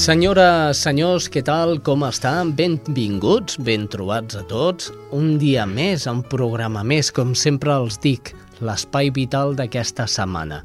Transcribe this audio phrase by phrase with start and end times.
[0.00, 1.74] Senyores, senyors, què tal?
[1.84, 2.54] Com estan?
[2.56, 4.86] Benvinguts, ben trobats a tots.
[5.12, 8.30] Un dia més, un programa més, com sempre els dic,
[8.64, 10.62] l'espai vital d'aquesta setmana.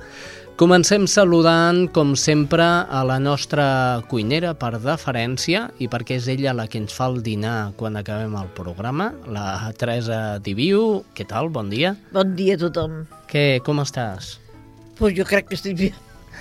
[0.55, 3.67] Comencem saludant, com sempre, a la nostra
[4.07, 8.39] cuinera per deferència i perquè és ella la que ens fa el dinar quan acabem
[8.39, 11.03] el programa, la Teresa Diviu.
[11.11, 11.51] Què tal?
[11.51, 11.97] Bon dia.
[12.15, 13.01] Bon dia a tothom.
[13.27, 14.37] Què, com estàs?
[14.95, 15.93] Pues jo crec que estic bé.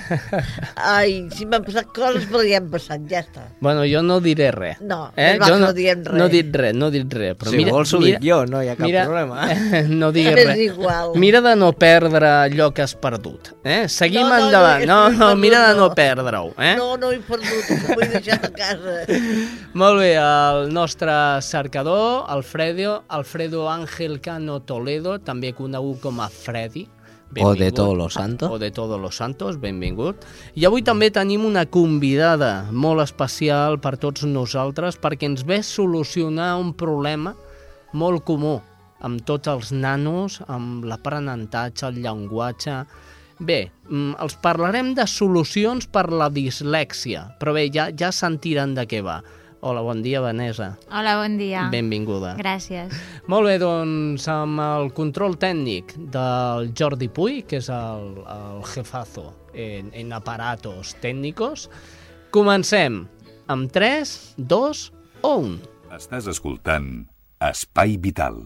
[0.77, 3.45] Ai, si m'han passat coses, però ja han passat, ja està.
[3.65, 4.81] Bueno, jo no diré res.
[4.85, 6.19] No, val Jo que no diguem res.
[6.21, 7.37] No dit res, no dit res.
[7.41, 9.49] Però si mira, vols ho mira, dic jo, no hi ha cap mira, problema.
[10.05, 10.63] No diguis És res.
[10.67, 11.13] igual.
[11.21, 13.53] Mira de no perdre allò que has perdut.
[13.65, 13.85] Eh?
[13.89, 14.85] Seguim No, no, endavant.
[14.87, 15.95] no, No, no no, mira de no no.
[15.95, 16.53] perdre-ho.
[16.59, 16.75] Eh?
[16.77, 18.99] No, no he perdut, ho he deixat a casa.
[19.75, 26.87] Molt bé, el nostre cercador, Alfredo, Alfredo Ángel Cano Toledo, també conegut com a Freddy.
[27.43, 27.77] O de Benvingut.
[27.77, 28.51] Todos los Santos.
[28.51, 30.23] O de Todos los Santos, benvingut.
[30.55, 36.55] I avui també tenim una convidada molt especial per tots nosaltres perquè ens ve solucionar
[36.61, 37.35] un problema
[37.93, 38.61] molt comú
[39.05, 42.85] amb tots els nanos, amb l'aprenentatge, el llenguatge...
[43.35, 48.85] Bé, mm, els parlarem de solucions per la dislèxia, però bé, ja, ja sentiran de
[48.87, 49.17] què va.
[49.65, 50.75] Hola, bon dia, Vanessa.
[50.93, 51.63] Hola, bon dia.
[51.73, 52.35] Benvinguda.
[52.37, 52.93] Gràcies.
[53.33, 59.31] Molt bé, doncs amb el control tècnic del Jordi Puy, que és el, el jefazo
[59.57, 61.71] en, en aparatos tècnicos,
[62.29, 63.07] comencem
[63.49, 64.85] amb 3, 2
[65.25, 65.57] o 1.
[65.97, 67.07] Estàs escoltant
[67.41, 68.43] Espai Vital.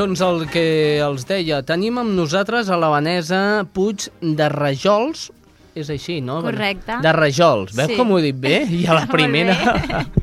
[0.00, 0.62] Doncs el que
[1.04, 5.26] els deia, tenim amb nosaltres a la Vanessa Puig de Rajols,
[5.76, 6.38] és així, no?
[6.40, 6.96] Correcte.
[7.04, 7.98] De Rajols, veus Sí.
[7.98, 8.62] com ho he dit bé?
[8.78, 9.58] I a la primera...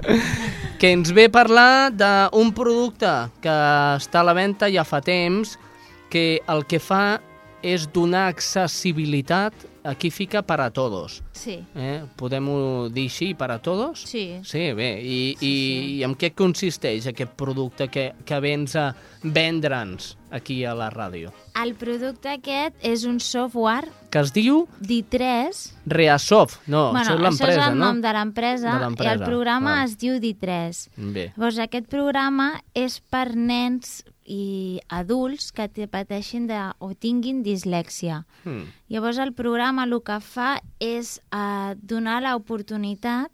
[0.81, 3.11] que ens ve a parlar d'un producte
[3.43, 3.53] que
[4.01, 5.59] està a la venda ja fa temps,
[6.09, 7.19] que el que fa
[7.61, 9.53] és donar accessibilitat,
[9.87, 11.21] aquí fica per a todos.
[11.31, 11.57] Sí.
[11.75, 12.01] Eh?
[12.19, 14.03] Podem-ho dir així, per a todos?
[14.09, 14.25] Sí.
[14.43, 15.95] Sí, bé, i, Sí, i, sí.
[15.97, 18.89] i en què consisteix aquest producte que, que vens a
[19.23, 21.31] vendre'ns aquí a la ràdio?
[21.57, 25.57] El producte aquest és un software Que es diu D3.
[25.85, 26.61] Reasoft.
[26.67, 27.85] No, bueno, això és això és l'empresa, el no?
[27.85, 29.85] nom l'empresa De l'empresa, i el programa val.
[29.85, 30.83] es diu D3.
[31.13, 37.43] Bé, Llavors, aquest programa és per nens i adults que te pateixin de, o tinguin
[37.43, 38.25] dislèxia.
[38.43, 38.63] hmm.
[38.89, 43.31] Llavors el programa el que fa és eh, donar l'oportunitat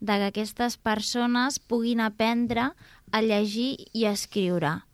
[0.00, 2.70] de que aquestes persones puguin aprendre
[3.12, 4.85] a llegir i a escriure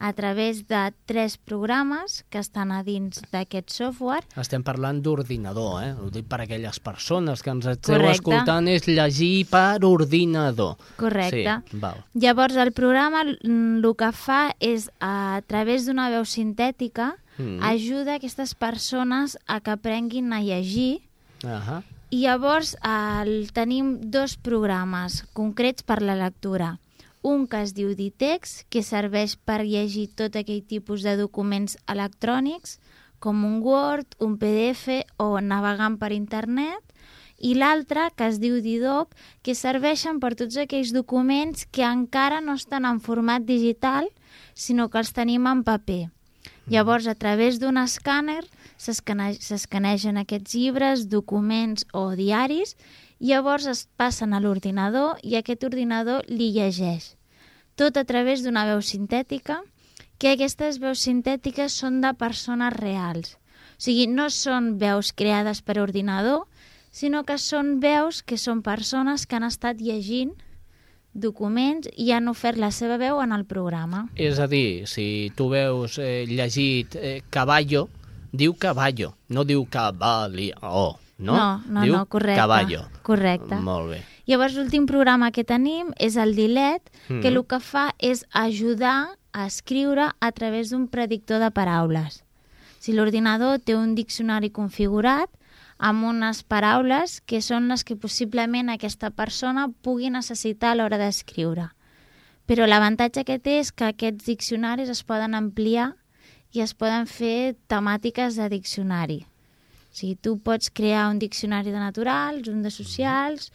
[0.00, 4.24] a través de tres programes que estan a dins d'aquest software.
[4.40, 5.92] estem parlant d'ordinador, eh?
[6.00, 8.16] Ho dic per aquelles persones que ens esteu Correcte.
[8.18, 10.76] escoltant, és llegir per ordinador.
[10.96, 11.60] Correcte.
[11.70, 12.02] Sí, val.
[12.14, 17.62] Llavors el programa el que fa és a través d'una veu sintètica Mm.
[17.62, 21.02] ajuda aquestes persones a que aprenguin a llegir
[21.42, 21.82] Ahà.
[22.10, 26.78] I llavors el, tenim dos programes concrets per la lectura.
[27.22, 32.78] Un que es diu Ditex, que serveix per llegir tot aquell tipus de documents electrònics,
[33.20, 36.80] com un Word, un PDF o navegant per internet,
[37.40, 39.12] i l'altre, que es diu Didoc,
[39.44, 44.08] que serveixen per tots aquells documents que encara no estan en format digital,
[44.54, 46.10] sinó que els tenim en paper.
[46.70, 48.44] Llavors, a través d'un escàner
[48.78, 52.76] s'escane- s'escanegen aquests llibres, documents o diaris,
[53.20, 57.14] llavors es passen a l'ordinador i aquest ordinador li llegeix.
[57.76, 59.60] Tot a través d'una veu sintètica,
[60.20, 63.36] que aquestes veus sintètiques són de persones reals.
[63.80, 66.44] O sigui, no són veus creades per ordinador,
[66.92, 70.34] sinó que són veus que són persones que han estat llegint
[71.12, 74.04] documents i han ofert la seva veu en el programa.
[74.14, 77.88] És a dir, si tu veus eh, llegit eh, caballo,
[78.32, 81.36] diu caballo, no diu cavalli, oh, no?
[81.36, 82.40] No, no, diu no, correcte.
[82.40, 82.82] caballo.
[83.02, 83.56] Correcte.
[83.56, 84.02] Molt bé.
[84.26, 87.20] Llavors, l'últim programa que tenim és el Dilet, Mhm.
[87.20, 92.24] que el que fa és ajudar a escriure a través d'un predictor de paraules.
[92.78, 95.28] Si l'ordinador té un diccionari configurat
[95.78, 101.70] amb unes paraules que són les que possiblement aquesta persona pugui necessitar a l'hora d'escriure.
[102.46, 105.94] Però l'avantatge que té és que aquests diccionaris es poden ampliar
[106.52, 109.26] i es poden fer temàtiques de diccionari.
[109.90, 113.50] O sigui, tu pots crear un diccionari de naturals, un de socials,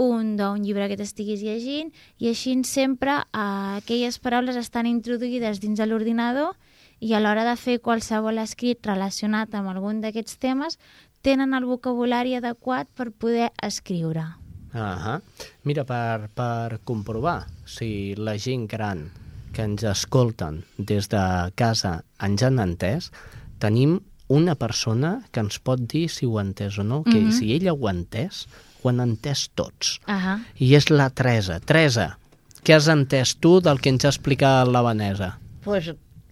[0.00, 5.78] un d'un llibre que t'estiguis llegint, i així sempre eh, aquelles paraules estan introduïdes dins
[5.78, 6.56] de l'ordinador
[7.00, 10.78] i a l'hora de fer qualsevol escrit relacionat amb algun d'aquests temes
[11.22, 14.24] tenen el vocabulari adequat per poder escriure.
[14.72, 15.18] Uh
[15.64, 19.10] Mira, per, per comprovar si la gent gran
[19.52, 23.10] que ens escolten des de casa ens han entès,
[23.58, 23.98] tenim
[24.30, 27.32] una persona que ens pot dir si ho ha entès o no, que Mhm.
[27.34, 28.46] si ella ho ha entès,
[28.82, 29.98] ho han entès tots.
[30.06, 30.38] Ahà.
[30.58, 31.58] I és la Teresa.
[31.60, 32.16] Teresa,
[32.64, 35.38] què has entès tu del que ens ha explicat la Vanessa?
[35.64, 35.90] Pues,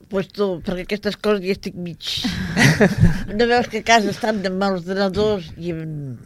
[0.09, 1.99] pues tu, perquè aquestes coses ja estic mig.
[3.37, 6.21] no veus que a casa estan amb ordenadors i amb...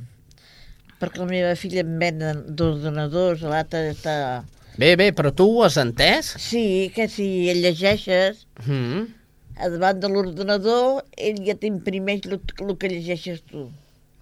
[1.01, 2.21] perquè la meva filla em ven
[2.55, 4.45] d'ordenadors, l'altre està...
[4.79, 6.31] Bé, bé, però tu ho has entès?
[6.41, 9.09] Sí, que si el llegeixes Mm.
[9.59, 13.69] A davant de l'ordenador, ell ja t'imprimeix el, el que llegeixes tu,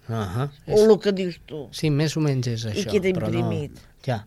[0.09, 0.49] Uh -huh.
[0.67, 1.67] o el que dius tu.
[1.71, 2.89] Sí, més o menys és això.
[2.91, 3.71] queda però imprimit.
[3.71, 3.79] No...
[4.05, 4.25] Ja,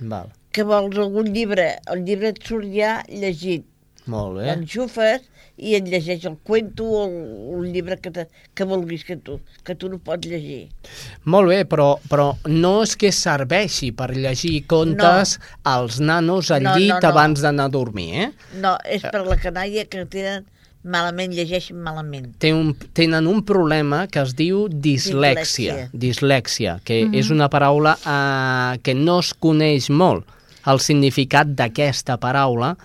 [0.00, 0.28] val.
[0.52, 3.64] Que vols algun llibre, el llibre et surt ja llegit.
[4.06, 4.44] Molt bé.
[4.46, 5.22] L'enxufes
[5.56, 7.14] i et llegeix el cuento o el,
[7.56, 10.66] el llibre que, te, que vulguis que tu, que tu no pots llegir.
[11.24, 15.54] Molt bé, però, però no és que serveixi per llegir contes no.
[15.72, 17.08] als nanos al No, llit no, no.
[17.08, 18.28] abans d'anar a dormir, eh?
[18.60, 20.46] No, és per la canalla que tenen
[20.86, 22.30] malament, llegeixen malament.
[22.42, 25.88] Té un, tenen un problema que es diu dislèxia.
[25.90, 26.00] Dislèxia.
[26.06, 27.18] Dislèxia, que mm -hmm.
[27.18, 30.26] és una paraula eh, que no es coneix molt
[30.66, 32.76] el significat d'aquesta paraula,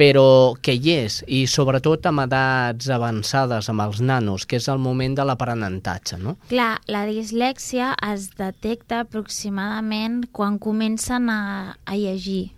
[0.00, 4.80] però que hi és, i sobretot amb edats avançades amb els nanos, que és el
[4.82, 6.36] moment de l'aprenentatge, no?
[6.50, 12.50] Clar, la dislèxia es detecta aproximadament quan comencen a, a llegir.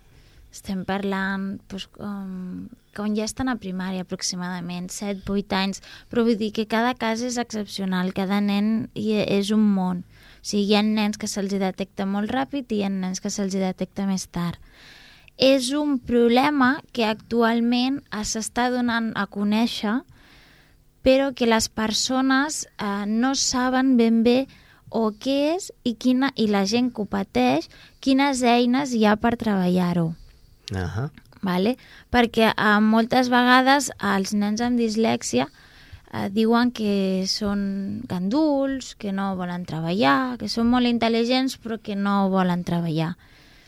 [0.55, 6.53] Estem parlant doncs, com, quan ja estan a primària aproximadament, 7-8 anys, però vull dir
[6.55, 10.05] que cada cas és excepcional, cada nen hi és un món.
[10.39, 13.33] O sigui, hi ha nens que se'ls detecta molt ràpid i hi ha nens que
[13.33, 14.61] se'ls detecta més tard.
[15.37, 19.99] És un problema que actualment s'està donant a conèixer
[21.05, 24.47] però que les persones eh, no saben ben bé
[24.89, 27.67] o què és i, quina, i la gent que ho pateix,
[28.01, 30.15] quines eines hi ha per treballar-ho.
[30.71, 31.09] Uh -huh.
[31.45, 31.77] Vale?
[32.09, 35.45] Perquè eh, moltes vegades els nens amb dislèxia
[36.11, 41.95] eh, diuen que són ganduls, que no volen treballar, que són molt intel·ligents però que
[41.95, 43.15] no volen treballar.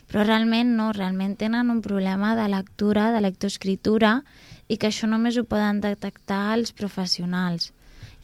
[0.08, 4.22] Però realment no, realment tenen un problema de lectura, de lectoescritura,
[4.68, 7.72] i que això només ho poden detectar els professionals.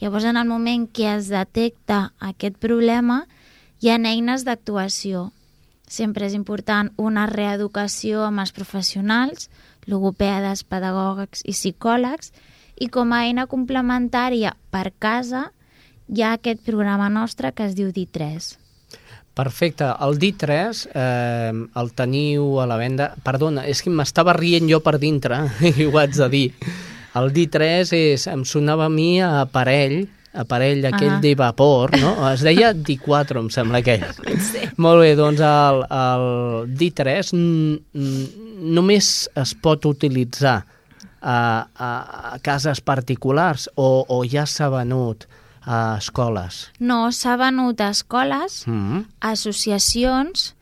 [0.00, 3.24] Llavors, en el moment que es detecta aquest problema,
[3.80, 5.30] hi ha eines d'actuació.
[5.88, 9.50] Sempre és important una reeducació amb els professionals,
[9.86, 12.32] logopedes, pedagògics i psicòlegs,
[12.80, 15.50] i com a eina complementària per casa
[16.08, 18.63] hi ha aquest programa nostre que es diu D3.
[19.34, 19.84] Perfecte.
[20.00, 23.12] El D3 eh, el teniu a la venda...
[23.26, 25.40] Perdona, és que m'estava rient jo per dintre
[25.74, 26.44] i ho haig de dir.
[27.18, 31.20] El D3 és, em sonava a mi a aparell, aparell aquell Ah.
[31.22, 32.14] de vapor, no?
[32.32, 34.06] Es deia D4, em sembla aquell.
[34.50, 34.62] Sí.
[34.82, 36.24] Molt bé, doncs el, el
[36.78, 40.60] D3 mm, mm, només es pot utilitzar
[41.22, 41.36] a,
[41.74, 41.90] a,
[42.34, 45.26] a cases particulars o, o ja s'ha venut
[45.64, 46.70] a escoles?
[46.78, 49.06] No, s'ha venut a escoles, Mm -hmm.
[49.20, 50.54] associacions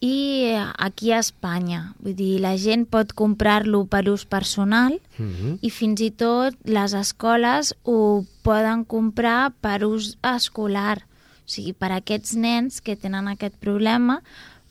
[0.00, 1.94] i aquí a Espanya.
[1.98, 5.58] Vull dir, la gent pot comprar-lo per ús personal Mm -hmm.
[5.62, 11.06] i fins i tot les escoles ho poden comprar per ús escolar.
[11.46, 14.22] O sigui, per aquests nens que tenen aquest problema,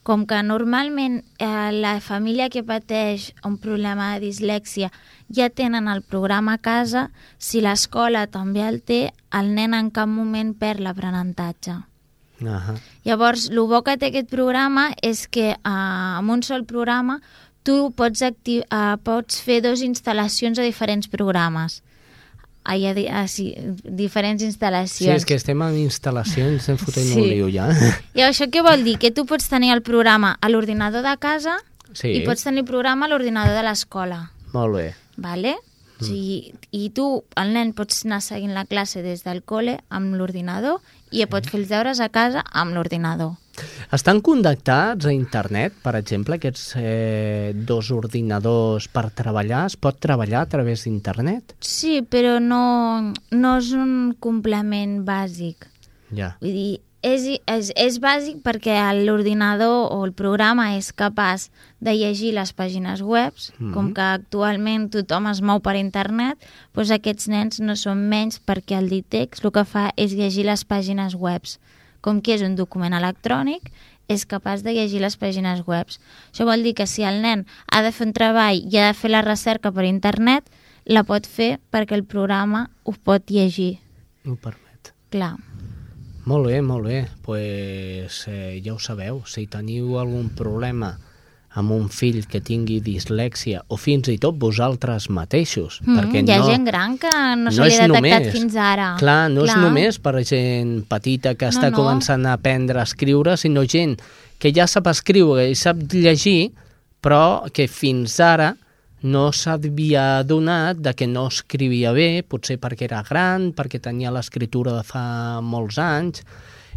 [0.05, 4.91] com que normalment eh, la família que pateix un problema de dislèxia
[5.33, 7.07] ja tenen el programa a casa,
[7.41, 9.00] si l'escola també el té,
[9.33, 11.79] el nen en cap moment perd l'aprenentatge.
[12.41, 12.77] Uh -huh.
[13.03, 17.21] Llavors, el bo que té aquest programa és que eh, amb un sol programa
[17.63, 21.81] tu pots, acti eh, pots fer dos instal·lacions a diferents programes.
[22.74, 23.53] Hi ha di ah, sí,
[23.86, 25.15] diferents Sí, instal·lacions.
[25.22, 27.19] és que estem en instal·lacions, estem fotent Sí.
[27.22, 27.69] un lío ja.
[28.17, 28.98] I això què vol dir?
[28.98, 31.57] Que tu pots tenir el programa a l'ordinador de casa
[31.93, 34.31] Sí, i pots tenir el programa a l'ordinador de l'escola.
[34.53, 34.95] molt bé.
[35.17, 35.55] Vale?
[36.01, 40.13] O sigui, I tu, el nen, pots anar seguint la classe des del col·le amb
[40.15, 40.81] l'ordinador
[41.12, 41.25] i sí.
[41.25, 43.38] pots fer els deures a casa amb l'ordinador.
[43.95, 49.65] Estan connectats a internet, per exemple, aquests eh, dos ordinadors per treballar?
[49.69, 51.55] Es pot treballar a través d'internet?
[51.63, 55.69] Sí, però no, no és un complement bàsic.
[56.15, 56.35] Ja.
[56.41, 56.74] Vull dir,
[57.05, 63.03] és, és, és bàsic perquè l'ordinador o el programa és capaç de llegir les pàgines
[63.05, 63.74] web, Mhm.
[63.74, 66.41] com que actualment tothom es mou per internet,
[66.74, 70.65] doncs aquests nens no són menys perquè el DITEX el que fa és llegir les
[70.65, 71.43] pàgines web.
[72.05, 73.71] Com que és un document electrònic,
[74.07, 75.89] és capaç de llegir les pàgines web.
[76.29, 78.97] Això vol dir que si el nen ha de fer un treball i ha de
[78.97, 80.45] fer la recerca per internet,
[80.85, 83.79] la pot fer perquè el programa ho pot llegir.
[84.25, 84.93] Ho permet.
[85.09, 85.33] Clar.
[86.25, 87.07] Molt bé, molt bé.
[87.21, 90.97] pues, eh, ja ho sabeu, si teniu algun problema
[91.55, 96.31] amb un fill que tingui dislèxia o fins i tot vosaltres mateixos, Mm, perquè hi
[96.33, 98.95] ha no, gent gran que no, se li és ha detectat només- fins ara.
[99.00, 101.77] Clar, no és només per gent petita que No, està no.
[101.77, 103.97] començant a aprendre a escriure, sinó gent
[104.38, 106.51] que ja sap escriure i sap llegir,
[107.01, 108.57] però que fins ara
[109.01, 114.74] no s'havia adonat de que no escrivia bé, potser perquè era gran, perquè tenia l'escriptura
[114.74, 116.24] de fa molts anys,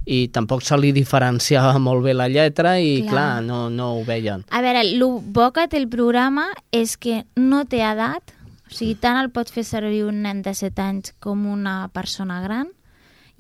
[0.09, 3.45] i tampoc se li diferenciava molt bé la lletra i, clar, Clar.
[3.45, 4.47] no, no ho veien.
[4.49, 8.33] A veure, el bo que té el programa és que no té edat,
[8.69, 12.41] o sigui, tant el pot fer servir un nen de 7 anys com una persona
[12.45, 12.73] gran.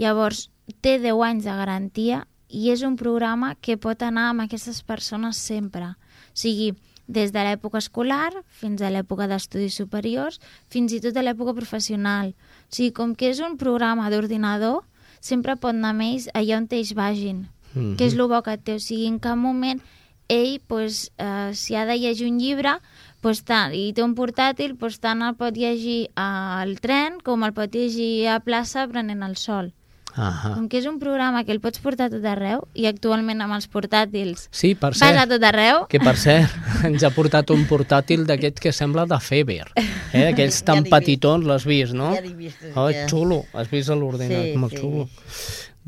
[0.00, 0.48] Llavors,
[0.84, 5.40] té 10 anys de garantia i és un programa que pot anar amb aquestes persones
[5.40, 5.92] sempre.
[6.32, 6.72] O sigui,
[7.08, 12.34] des de l'època escolar fins a l'època d'estudis superiors, fins i tot a l'època professional.
[12.68, 14.84] O sigui, com que és un programa d'ordinador,
[15.20, 17.96] sempre pot anar amb ells allà on ells vagin, Mhm.
[17.96, 18.74] que és el bo que té.
[18.76, 19.80] O sigui, en cap moment
[20.28, 22.78] ell, pues, eh, si ha de llegir un llibre
[23.20, 27.52] pues, tant, i té un portàtil, pues, tant el pot llegir al tren com el
[27.52, 29.72] pot llegir a plaça prenent el sol.
[30.18, 30.50] Ahà.
[30.56, 33.54] Com que és un programa que el pots portar a tot arreu, i actualment amb
[33.54, 36.50] els portàtils Sí, per vas a cert, tot arreu, que per cert,
[36.88, 40.26] ens ha portat un portàtil d'aquest que sembla de Feber, eh?
[40.32, 40.90] aquells Ja tan vist.
[40.96, 42.10] petitons, l'has vist, no?
[42.16, 43.06] Ja l'he vist, Oh, ja.
[43.06, 44.82] xulo, has vist a l'ordinador, Sí, molt sí.
[44.82, 45.08] xulo.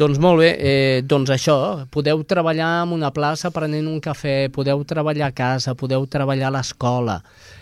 [0.01, 1.59] Doncs molt bé, eh, doncs això,
[1.93, 6.55] podeu treballar en una plaça prenent un cafè, podeu treballar a casa, podeu treballar a
[6.55, 7.19] l'escola,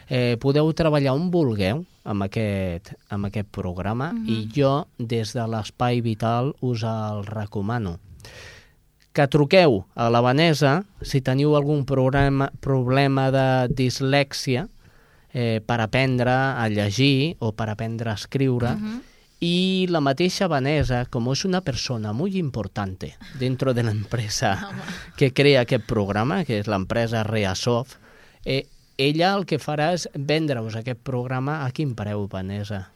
[0.08, 6.00] eh, podeu treballar on vulgueu amb aquest, amb aquest programa i jo, des de l'Espai
[6.04, 7.98] Vital, us el recomano.
[9.12, 14.68] Que truqueu a la Vanessa si teniu algun problema, problema de dislèxia
[15.32, 18.76] eh, per aprendre a llegir o per aprendre a escriure.
[19.40, 24.70] Y la mateixa Vanessa, como es una persona muy importante dentro de la empresa
[25.16, 28.00] que crea aquest programa, que és l'empresa Reasoft,
[28.44, 28.66] eh,
[28.98, 32.88] ella el que farà és vendre-us aquest programa a quin preu, Vanessa?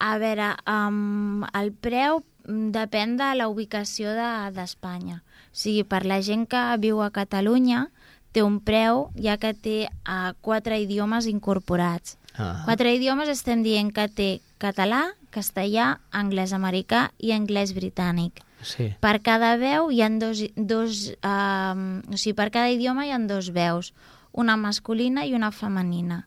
[0.00, 5.20] A veure, um, el preu depèn de la ubicació de- d'Espanya.
[5.50, 7.88] O sigui, per la gent que viu a Catalunya
[8.32, 12.16] té un preu ja que té uh, quatre idiomes incorporats.
[12.38, 14.28] Ah, Quatre idiomes estem dient que té
[14.62, 18.40] català, castellà, anglès americà i anglès britànic.
[18.62, 18.94] sí.
[19.00, 23.18] Per cada veu hi ha dos, dos um, o sigui, per cada idioma hi ha
[23.18, 23.92] dos veus,
[24.32, 26.26] una masculina i una femenina,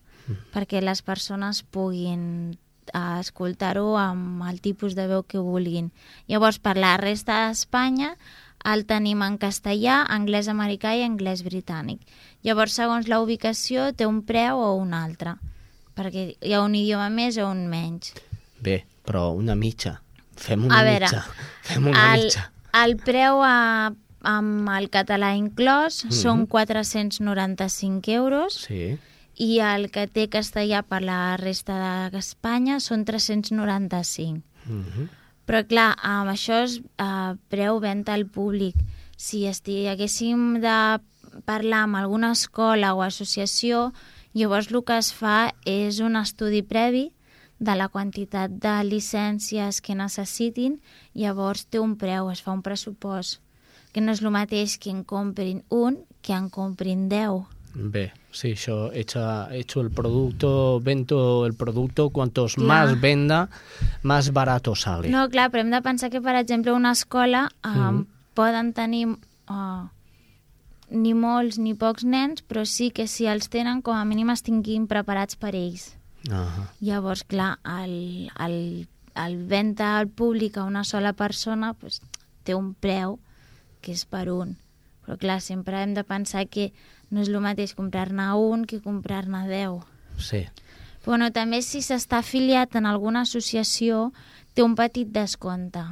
[0.53, 2.23] perquè les persones puguin
[2.93, 5.91] uh, escoltar-ho amb el tipus de veu que vulguin.
[6.27, 8.15] Llavors, per la resta d'Espanya
[8.63, 11.99] el tenim en castellà, anglès americà i anglès britànic.
[12.47, 15.35] Llavors, segons la ubicació, té un preu o un altre,
[15.97, 18.13] perquè hi ha un idioma més o un menys.
[18.63, 19.97] Bé, però una mitja.
[20.39, 21.25] Fem una A veure, mitja.
[21.67, 22.47] Fem una el, mitja.
[22.85, 23.91] el preu a,
[24.23, 26.11] amb el català inclòs Mhm.
[26.11, 28.97] són 495 euros Sí.
[29.35, 34.41] i el que té castellà per la resta d'Espanya són 395.
[34.65, 35.09] Mhm.
[35.45, 38.75] Però clar, amb això és uh, preu venda al públic.
[39.17, 40.99] Si haguéssim de
[41.45, 43.91] parlar amb alguna escola o associació,
[44.33, 47.11] llavors el que es fa és un estudi previ
[47.59, 50.79] de la quantitat de llicències que necessitin,
[51.13, 53.39] llavors té un preu, es fa un pressupost,
[53.93, 57.45] que no és el mateix que en comprin un que en comprin 10.
[57.75, 62.67] Bé, sí, això, hecha, hecho el producto, vendo el producto, cuantos Clar.
[62.67, 63.49] más venda,
[64.03, 65.09] más barato sale.
[65.09, 68.05] No, clar, però hem de pensar que, per exemple, una escola eh, Mhm.
[68.35, 69.07] poden tenir
[69.49, 69.83] eh,
[70.91, 74.43] ni molts ni pocs nens, però sí que si els tenen, com a mínim es
[74.43, 75.95] tinguin preparats per ells.
[76.29, 76.69] Ahà.
[76.79, 82.01] Llavors, clar, el, el, el venda al públic a una sola persona pues,
[82.43, 83.17] té un preu
[83.83, 84.55] que és per un.
[85.03, 86.71] Però clar, sempre hem de pensar que
[87.11, 89.81] no és el mateix comprar-ne un que comprar-ne deu.
[90.17, 90.45] Sí.
[91.03, 94.13] Però bueno, també si s'està afiliat en alguna associació
[94.55, 95.83] té un petit descompte.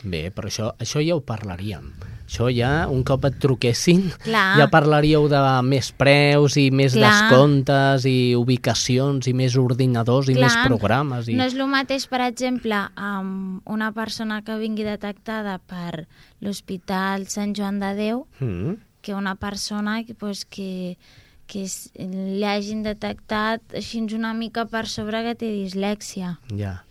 [0.00, 1.92] Bé, però això, això ja ho parlaríem.
[2.30, 4.54] Això ja, un cop et truquessin, Clar.
[4.60, 7.08] ja parlaríeu de més preus i més Clar.
[7.10, 11.26] descomptes i ubicacions i més ordinadors i Clar, més programes.
[11.26, 11.34] I...
[11.34, 16.04] No és el mateix, per exemple, amb una persona que vingui detectada per
[16.40, 18.76] l'Hospital Sant Joan de Déu Mm.
[19.02, 20.98] que una persona que, pues, que,
[21.48, 26.38] que es, li hagin detectat així una mica per sobre que té dislèxia.
[26.54, 26.84] Ja.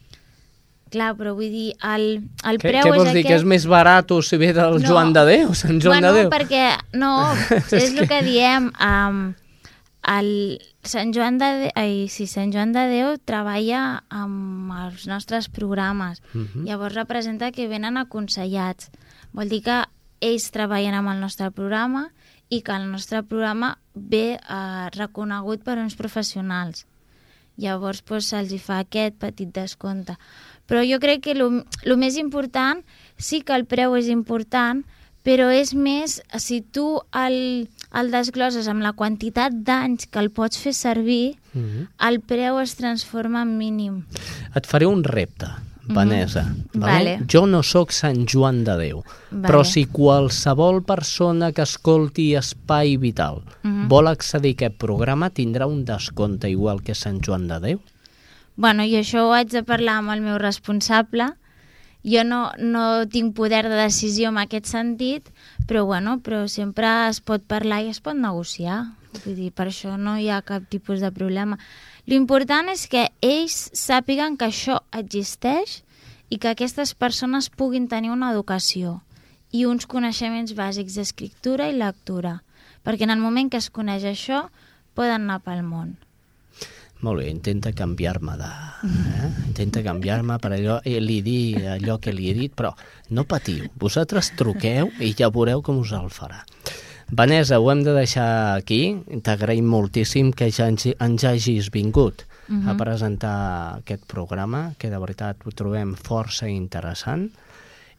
[0.90, 2.08] Clar, però vull dir, el,
[2.50, 3.22] el Què, preu què vols és dir?
[3.22, 3.28] aquest...
[3.30, 4.88] Que és més barat o si ve del No.
[4.88, 6.32] Joan de Déu, Sant Joan bueno, de Déu?
[6.34, 6.64] perquè,
[6.98, 7.14] no,
[7.84, 9.22] és el que diem, um,
[10.10, 10.32] el
[10.90, 16.24] Sant Joan de Déu, ai, sí, Sant Joan de Déu treballa amb els nostres programes.
[16.34, 16.66] Mhm.
[16.66, 18.90] Llavors representa que venen aconsellats.
[19.36, 19.84] Vol dir que
[20.26, 22.10] ells treballen amb el nostre programa
[22.50, 26.86] i que el nostre programa ve eh, reconegut per uns professionals.
[27.60, 30.16] Llavors doncs, se'ls fa aquest petit descompte.
[30.70, 32.84] Però jo crec que el més important,
[33.18, 34.84] sí que el preu és important,
[35.26, 40.58] però és més si tu el, el desgloses amb la quantitat d'anys que el pots
[40.62, 41.88] fer servir, Mhm.
[42.08, 44.04] el preu es transforma en mínim.
[44.56, 45.48] Et faré un repte,
[45.88, 46.44] Vanessa.
[46.44, 46.80] Mhm.
[46.80, 46.94] Vale?
[47.16, 47.26] Vale.
[47.28, 49.48] Jo no sóc Sant Joan de Déu, Vale.
[49.48, 53.88] però si qualsevol persona que escolti Espai Vital Mhm.
[53.90, 57.80] vol accedir a aquest programa tindrà un descompte igual que Sant Joan de Déu?
[58.60, 61.30] Bueno, i això ho haig de parlar amb el meu responsable.
[62.04, 65.30] Jo no, no tinc poder de decisió en aquest sentit,
[65.68, 68.82] però, bueno, però sempre es pot parlar i es pot negociar.
[69.24, 71.56] Vull dir, per això no hi ha cap tipus de problema.
[72.04, 75.80] L'important és que ells sàpiguen que això existeix
[76.28, 78.98] i que aquestes persones puguin tenir una educació
[79.56, 82.42] i uns coneixements bàsics d'escriptura i lectura,
[82.84, 84.50] perquè en el moment que es coneix això
[85.00, 85.96] poden anar pel món.
[87.06, 88.50] Molt bé, intenta canviar-me de...
[88.84, 89.30] Eh?
[89.48, 90.80] Intenta canviar-me per allò...
[90.84, 92.74] Eh, li dir allò que li he dit, però
[93.16, 93.70] no patiu.
[93.80, 96.42] Vosaltres truqueu i ja veureu com us el farà.
[97.16, 98.82] Vanessa, ho hem de deixar aquí.
[99.24, 105.46] T'agraïm moltíssim que ja ens, ens hagis vingut a presentar aquest programa, que de veritat
[105.46, 107.28] ho trobem força interessant.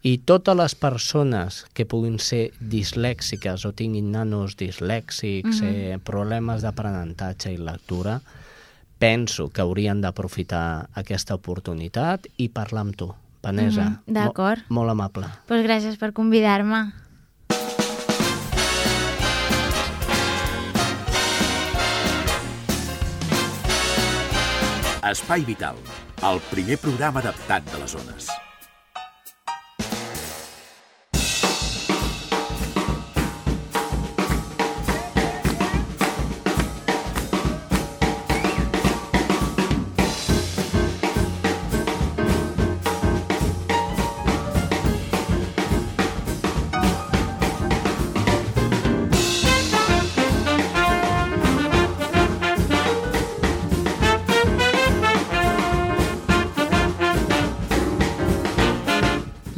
[0.03, 7.53] I totes les persones que puguin ser dislèxiques o tinguin nanos dislèxics, eh, problemes d'aprenentatge
[7.53, 8.19] i lectura,
[9.01, 13.09] penso que haurien d'aprofitar aquesta oportunitat i parlar amb tu.
[13.43, 14.61] Vanessa, Mhm, d'acord.
[14.69, 15.27] mo molt amable.
[15.49, 16.93] Pues gràcies per convidar-me.
[25.11, 25.77] Espai Vital,
[26.23, 28.29] el primer programa adaptat de les zones.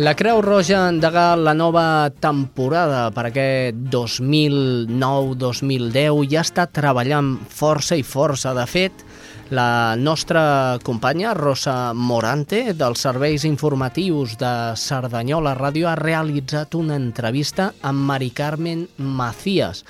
[0.02, 7.94] La Creu Roja ha endegat la nova temporada per aquest 2009-2010 ja està treballant força
[7.94, 8.50] i força.
[8.56, 8.92] De fet,
[9.54, 17.70] la nostra companya, Rosa Morante, dels serveis informatius de Cerdanyola Ràdio, ha realitzat una entrevista
[17.86, 19.86] amb Mari Carmen Macías.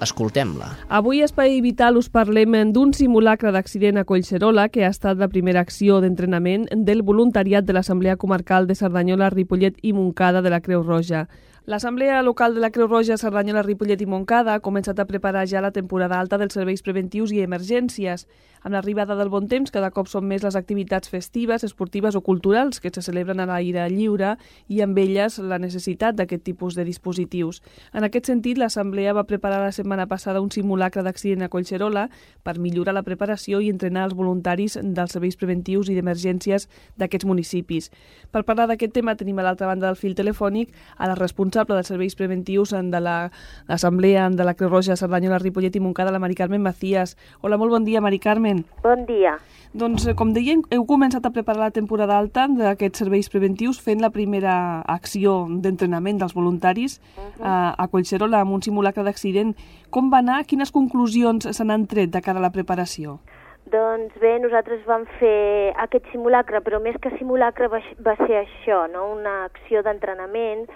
[0.00, 0.74] Escoltem-la.
[0.88, 5.28] Avui a Espai Vital us parlem d'un simulacre d'accident a Collserola que ha estat la
[5.32, 10.60] primera acció d'entrenament del voluntariat de l'Assemblea Comarcal de Cerdanyola, Ripollet i Montcada de la
[10.60, 11.26] Creu Roja.
[11.66, 15.64] L'Assemblea Local de la Creu Roja, Cerdanyola, Ripollet i Montcada ha començat a preparar ja
[15.64, 18.28] la temporada alta dels serveis preventius i emergències.
[18.66, 22.80] Amb l'arribada del bon temps, cada cop són més les activitats festives, esportives o culturals
[22.82, 24.32] que se celebren a l'aire lliure
[24.66, 27.60] i amb elles la necessitat d'aquest tipus de dispositius.
[27.94, 32.08] En aquest sentit, l'Assemblea va preparar la setmana passada un simulacre d'accident a Collserola
[32.42, 36.66] per millorar la preparació i entrenar els voluntaris dels serveis preventius i d'emergències
[36.98, 37.92] d'aquests municipis.
[38.34, 41.94] Per parlar d'aquest tema tenim a l'altra banda del fil telefònic a la responsable dels
[41.94, 46.66] serveis preventius de l'Assemblea de la Creu Roja, Cerdanyola, Ripollet i Montcada, la Mari Carmen
[46.66, 47.14] Macías.
[47.42, 48.55] Hola, molt bon dia, Mari Carmen.
[48.82, 49.36] Bon dia.
[49.76, 54.00] Doncs, eh, com dèiem, heu començat a preparar la temporada alta d'aquests serveis preventius fent
[54.00, 57.44] la primera acció d'entrenament dels voluntaris uh -huh.
[57.44, 59.54] a, a Collserola amb un simulacre d'accident.
[59.90, 60.44] Com va anar?
[60.46, 63.18] Quines conclusions se n'han tret de cara a la preparació?
[63.66, 68.86] Doncs bé, nosaltres vam fer aquest simulacre, però més que simulacre va, va ser això,
[68.92, 69.08] no?
[69.12, 70.68] una acció d'entrenament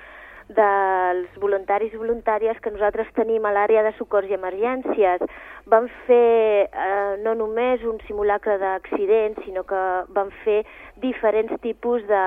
[0.51, 5.23] dels voluntaris i voluntàries que nosaltres tenim a l'àrea de socors i emergències.
[5.71, 9.83] Vam fer eh, no només un simulacre d'accidents, sinó que
[10.17, 10.65] vam fer
[11.03, 12.25] diferents tipus de,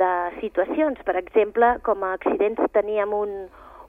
[0.00, 1.00] de situacions.
[1.04, 3.34] Per exemple, com a accidents teníem un,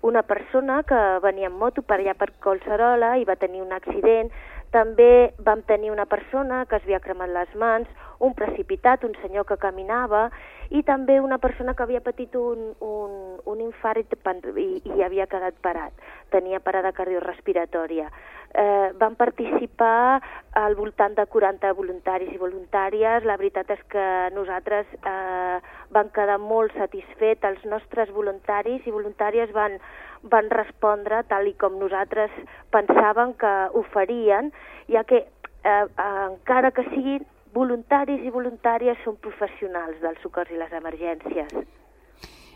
[0.01, 4.31] una persona que venia en moto per allà per Colserola i va tenir un accident,
[4.71, 7.87] també vam tenir una persona que es havia cremat les mans,
[8.19, 10.29] un precipitat, un senyor que caminava,
[10.71, 14.15] i també una persona que havia patit un, un, un infart
[14.55, 15.91] i, i havia quedat parat,
[16.31, 18.07] tenia parada cardiorrespiratòria.
[18.53, 20.21] Eh, van participar
[20.59, 23.23] al voltant de 40 voluntaris i voluntàries.
[23.23, 24.05] La veritat és que
[24.35, 25.59] nosaltres eh,
[25.91, 27.43] vam quedar molt satisfets.
[27.47, 29.79] Els nostres voluntaris i voluntàries van,
[30.23, 32.31] van respondre tal i com nosaltres
[32.73, 34.51] pensàvem que ho farien,
[34.91, 40.73] ja que eh, encara que siguin voluntaris i voluntàries són professionals del socors i les
[40.73, 41.63] emergències.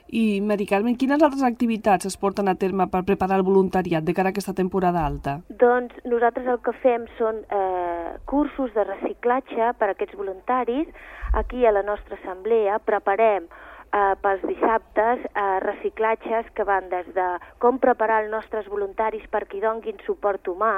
[0.07, 4.13] I, Mari Carmen, quines altres activitats es porten a terme per preparar el voluntariat de
[4.13, 5.39] cara a aquesta temporada alta?
[5.49, 10.91] Doncs nosaltres el que fem són eh, cursos de reciclatge per a aquests voluntaris.
[11.33, 13.49] Aquí a la nostra assemblea preparem
[13.95, 17.27] eh, pels dissabtes eh, reciclatges que van des de
[17.63, 20.73] com preparar els nostres voluntaris perquè donguin suport humà,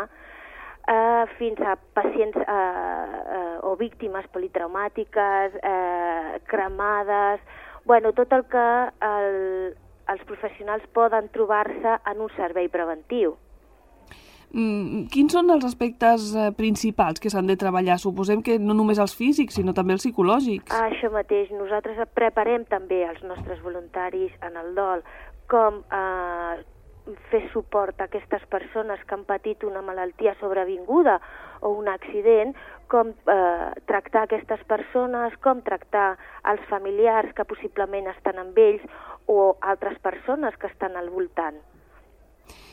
[0.88, 7.41] eh, fins a pacients eh, eh, o víctimes politraumàtiques, eh, cremades,
[7.86, 8.67] bueno, tot el que
[9.10, 9.75] el,
[10.12, 13.38] els professionals poden trobar-se en un servei preventiu.
[14.53, 17.97] Mm, quins són els aspectes eh, principals que s'han de treballar?
[17.99, 20.71] Suposem que no només els físics, sinó també els psicològics.
[20.71, 21.51] Ah, això mateix.
[21.51, 25.03] Nosaltres preparem també els nostres voluntaris en el dol
[25.51, 26.63] com eh,
[27.31, 31.19] fer suport a aquestes persones que han patit una malaltia sobrevinguda
[31.62, 32.53] o un accident,
[32.91, 36.17] com eh, tractar aquestes persones, com tractar
[36.51, 38.83] els familiars que possiblement estan amb ells
[39.27, 41.60] o altres persones que estan al voltant.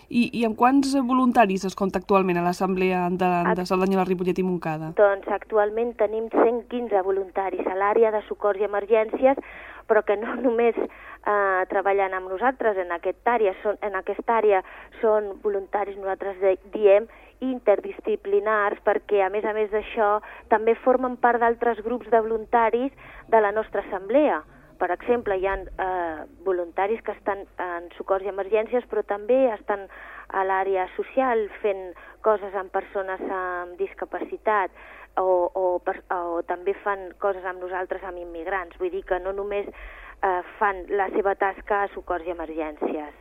[0.09, 4.47] I, i amb quants voluntaris es compta actualment a l'Assemblea de, de Cerdanyola, Ripollet i
[4.47, 4.93] Montcada?
[4.99, 9.41] Doncs actualment tenim 115 voluntaris a l'àrea de socors i emergències,
[9.89, 14.63] però que no només eh, treballant amb nosaltres en, aquest àrea, són, en aquesta àrea
[15.01, 17.09] són voluntaris, nosaltres de, diem,
[17.45, 20.19] interdisciplinars, perquè a més a més d'això
[20.53, 22.93] també formen part d'altres grups de voluntaris
[23.29, 24.43] de la nostra assemblea.
[24.79, 29.87] Per exemple, hi ha eh, voluntaris que estan en socors i emergències, però també estan
[30.35, 31.93] a l'àrea social fent
[32.27, 34.73] coses amb persones amb discapacitat
[35.21, 38.79] o, o, o també fan coses amb nosaltres amb immigrants.
[38.81, 43.15] Vull dir que no només eh, fan la seva tasca a socors i emergències.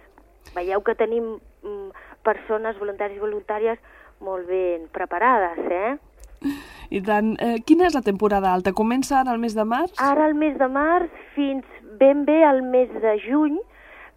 [0.55, 3.81] Veieu que tenim mm, persones, voluntaris i voluntàries,
[4.23, 5.97] molt ben preparades, eh?
[6.89, 7.33] I tant.
[7.39, 8.73] Eh, quina és la temporada alta?
[8.73, 9.93] Comença ara el mes de març?
[10.01, 11.65] Ara el mes de març fins
[11.99, 13.59] ben bé al mes de juny,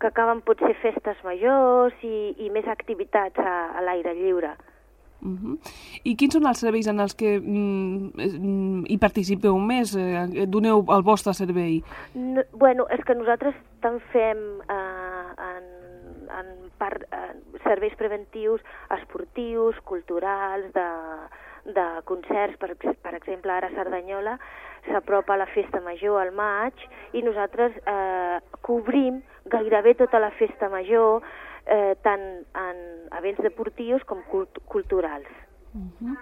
[0.00, 4.56] que acaben potser festes majors i, i més activitats a, a l'aire lliure.
[5.22, 5.58] Uh -huh.
[6.04, 9.96] I quins són els serveis en els que mm, mm, hi participeu més?
[9.96, 11.82] Eh, doneu el vostre servei?
[12.14, 15.64] No, bueno, és que nosaltres tant fem eh, en,
[16.38, 16.46] en,
[16.78, 20.88] part, en serveis preventius esportius, culturals, de,
[21.74, 24.36] de concerts, per, per exemple, ara a Cerdanyola
[24.86, 31.24] s'apropa la festa major al maig i nosaltres eh, cobrim gairebé tota la festa major,
[31.66, 32.22] eh, tant
[32.54, 32.84] en
[33.18, 35.26] events deportius com cult culturals.
[35.74, 36.16] Uh -huh.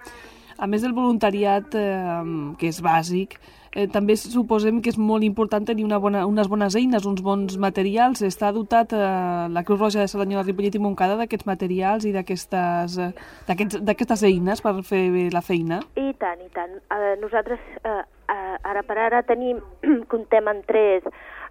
[0.57, 2.23] A més del voluntariat, eh,
[2.57, 3.39] que és bàsic,
[3.75, 7.59] eh, també suposem que és molt important tenir una bona, unes bones eines, uns bons
[7.61, 8.23] materials.
[8.25, 9.03] Està dotat eh,
[9.51, 14.75] la Creu Roja de Cerdanyola, Ripollet i Montcada d'aquests materials i d'aquestes eh, eines per
[14.87, 15.81] fer bé la feina?
[15.99, 16.79] I tant, i tant.
[16.95, 19.61] Eh, nosaltres eh, eh, ara per ara tenim,
[20.11, 21.05] comptem en tres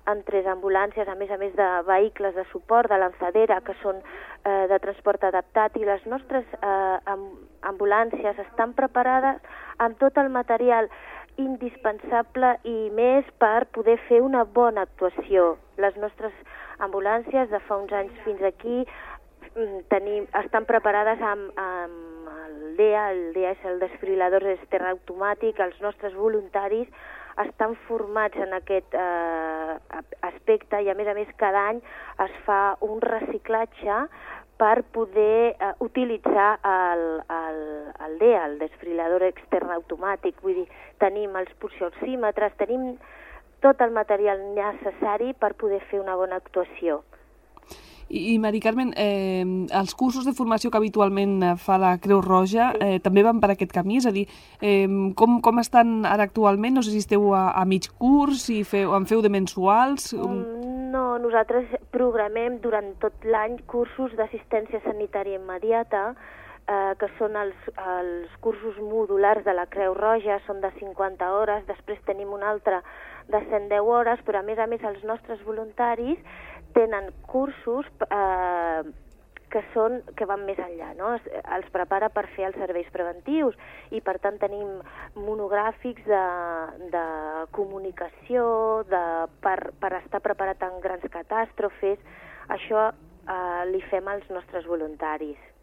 [0.05, 4.03] en tres ambulàncies, a més a més de vehicles de suport, de lançadera, que són
[4.45, 7.15] eh, de transport adaptat, i les nostres eh,
[7.65, 9.41] ambulàncies estan preparades
[9.81, 10.91] amb tot el material
[11.41, 15.55] indispensable i més per poder fer una bona actuació.
[15.83, 16.35] Les nostres
[16.85, 23.11] ambulàncies de fa uns anys fins aquí mm, tenim, estan preparades amb, amb el DEA,
[23.11, 26.89] el DEA és el desfibrilador d'esterra automàtic, els nostres voluntaris
[27.43, 29.77] estan formats en aquest eh,
[30.23, 31.81] aspecte i a més a més cada any
[32.25, 34.05] es fa un reciclatge
[34.61, 37.05] per poder eh, utilitzar el,
[37.39, 37.61] el,
[38.07, 40.39] el DEA, el desfibrilador extern automàtic.
[40.43, 40.69] Vull dir,
[41.03, 42.95] tenim els pulsioxímetres, tenim
[43.65, 47.03] tot el material necessari per poder fer una bona actuació.
[48.09, 52.21] I, i Mari Carmen, eh, els cursos de formació que habitualment eh, fa la Creu
[52.23, 53.99] Roja eh, també van per aquest camí?
[53.99, 54.27] És a dir,
[54.61, 54.87] eh,
[55.17, 56.77] com, com estan ara actualment?
[56.77, 60.13] No sé si esteu a, a mig curs, si feu, en feu de mensuals...
[60.15, 60.64] Mm,
[61.25, 66.11] nosaltres programem durant tot l'any cursos d'assistència sanitària immediata,
[66.69, 71.65] eh, que són els, els cursos modulars de la Creu Roja, són de 50 hores,
[71.71, 72.83] després tenim un altre
[73.33, 76.21] de 110 hores, però a més a més els nostres voluntaris
[76.77, 78.83] tenen cursos eh,
[79.55, 81.13] que, són, que van més enllà, no?
[81.15, 83.55] Es, els prepara per fer els serveis preventius
[83.95, 84.81] i per tant tenim
[85.15, 86.25] monogràfics de,
[86.95, 87.07] de
[87.55, 88.45] comunicació,
[88.91, 89.05] de,
[89.45, 92.03] per, per estar preparat en grans catàstrofes,
[92.59, 95.54] això eh, li fem als nostres voluntaris.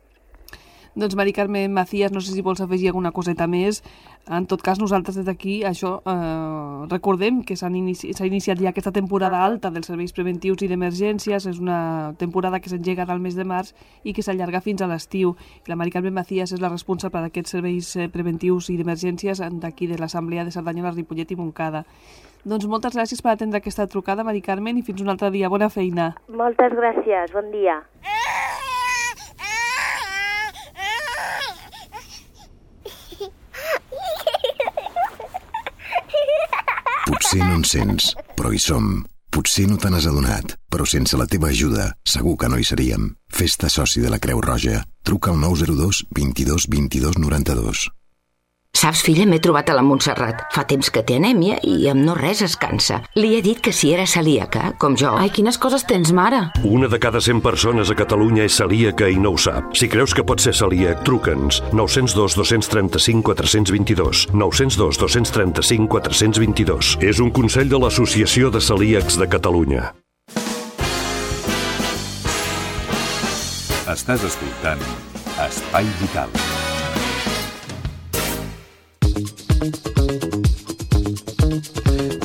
[0.94, 3.80] Doncs Mari Carme Macías, no sé si vols afegir alguna coseta més.
[4.28, 8.92] En tot cas, nosaltres des d'aquí, això, eh, recordem que s'ha inici iniciat ja aquesta
[8.92, 11.48] temporada alta dels serveis preventius i d'emergències.
[11.48, 13.74] És una temporada que s'engega al mes de març
[14.04, 15.36] i que s'allarga fins a l'estiu.
[15.68, 19.98] La Mari Carme Macías és la responsable d'aquests serveis eh, preventius i d'emergències d'aquí de
[19.98, 21.86] l'Assemblea de Cerdanyola, Ripollet i Montcada.
[22.44, 25.50] Doncs moltes gràcies per atendre aquesta trucada, Mari Carmen, i fins un altre dia.
[25.50, 26.16] Bona feina.
[26.28, 27.32] Moltes gràcies.
[27.32, 27.82] Bon dia.
[37.32, 38.88] Potser no en sents, però hi som.
[39.32, 43.06] Potser no te n'has adonat, però sense la teva ajuda segur que no hi seríem.
[43.32, 44.82] Festa soci de la Creu Roja.
[45.08, 47.88] Truca al 902 22 22 92.
[48.72, 50.46] Saps, filla, m'he trobat a la Montserrat.
[50.56, 53.02] Fa temps que té anèmia i amb no res es cansa.
[53.20, 55.12] Li he dit que si era celíaca, com jo...
[55.20, 56.40] Ai, quines coses tens, mare.
[56.64, 59.76] Una de cada 100 persones a Catalunya és celíaca i no ho sap.
[59.78, 61.62] Si creus que pot ser celíac, truca'ns.
[61.76, 64.24] 902 235 422.
[64.34, 66.96] 902 235 422.
[67.04, 69.92] És un consell de l'Associació de Celíacs de Catalunya.
[73.92, 74.80] Estàs escoltant
[75.44, 76.32] Espai Vital.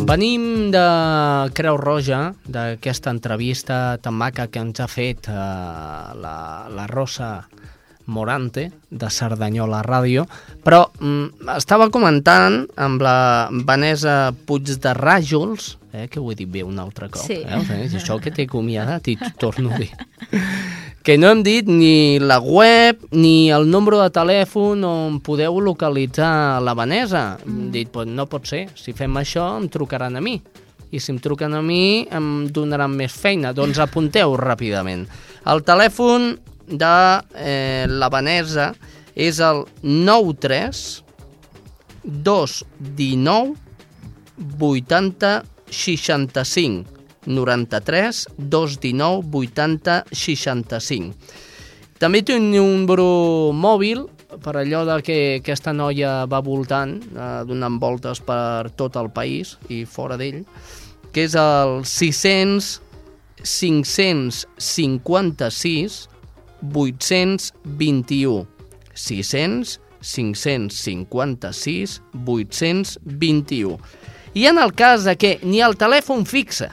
[0.07, 0.83] Venim de
[1.59, 6.37] Creu Roja, d'aquesta entrevista tan maca que ens ha fet eh, la,
[6.71, 7.31] la Rosa
[8.07, 10.27] Morante, de Cerdanyola Ràdio,
[10.65, 16.49] però mm, estava comentant amb la Vanessa Puig de Ràjols, eh, que ho he dit
[16.51, 17.41] bé un altre cop, Sí.
[17.43, 17.63] eh?
[17.71, 17.89] eh?
[17.99, 19.91] això que t'he acomiadat i t'ho torno a dir,
[21.07, 26.61] que no hem dit ni la web ni el número de telèfon on podeu localitzar
[26.63, 27.37] la Vanessa.
[27.47, 30.41] Hem dit, pues no pot ser, si fem això em trucaran a mi.
[30.91, 33.53] I si em truquen a mi em donaran més feina.
[33.55, 35.07] Doncs apunteu ràpidament.
[35.47, 36.33] El telèfon
[36.69, 38.75] de eh, la Vanessa
[39.15, 41.03] és el 93
[42.05, 43.57] 219
[44.61, 46.85] 80 65
[47.27, 51.15] 93 219 80 65.
[51.99, 54.05] També té un número mòbil
[54.43, 59.57] per allò de que aquesta noia va voltant, eh, donant voltes per tot el país
[59.73, 60.45] i fora d'ell,
[61.13, 62.87] que és el 600
[63.47, 66.09] 556
[66.63, 68.47] 821.
[68.97, 73.79] 600 556 821.
[74.35, 76.69] I en el cas de que ni el telèfon fixe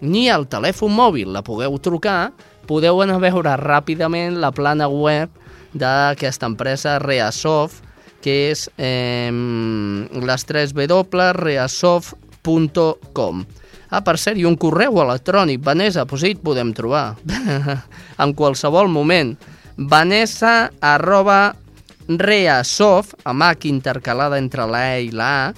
[0.00, 2.32] ni el telèfon mòbil la pugueu trucar,
[2.68, 5.30] podeu anar a veure ràpidament la plana web
[5.72, 7.80] d'aquesta empresa Reasoft,
[8.20, 13.46] que és eh, les 3 W reasoft.com.
[13.96, 17.16] Ah, per cert, i un correu electrònic, Vanessa, doncs sí, podem trobar
[18.22, 19.30] en qualsevol moment.
[19.76, 21.56] Vanessa arroba
[22.06, 25.54] reasoft, amb H intercalada entre la E i la A,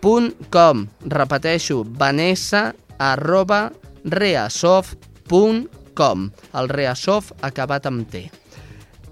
[0.00, 0.88] punt com.
[1.04, 3.72] Repeteixo, Vanessa arroba
[4.08, 4.96] reasoft.com.
[6.56, 8.45] El reasoft acabat amb T.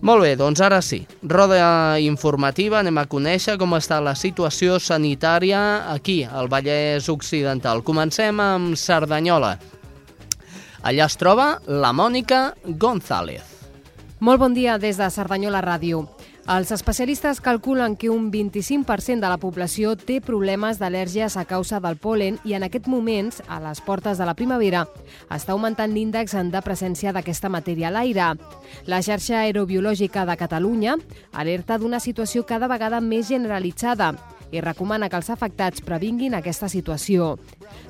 [0.05, 0.99] Molt bé, doncs ara sí.
[1.25, 5.61] Roda informativa, anem a conèixer com està la situació sanitària
[5.95, 7.81] aquí, al Vallès Occidental.
[7.81, 9.55] Comencem amb Cerdanyola.
[10.85, 13.49] Allà es troba la Mònica González.
[14.21, 16.05] Molt bon dia des de Cerdanyola Ràdio.
[16.45, 21.97] Els especialistes calculen que un 25% de la població té problemes d'al·lèrgies a causa del
[21.97, 24.83] polen i en aquests moments, a les portes de la primavera,
[25.33, 28.35] està augmentant l'índex de presència d'aquesta matèria a l'aire.
[28.85, 30.99] La xarxa aerobiològica de Catalunya
[31.33, 34.13] alerta d'una situació cada vegada més generalitzada
[34.55, 37.35] i recomana que els afectats previnguin aquesta situació.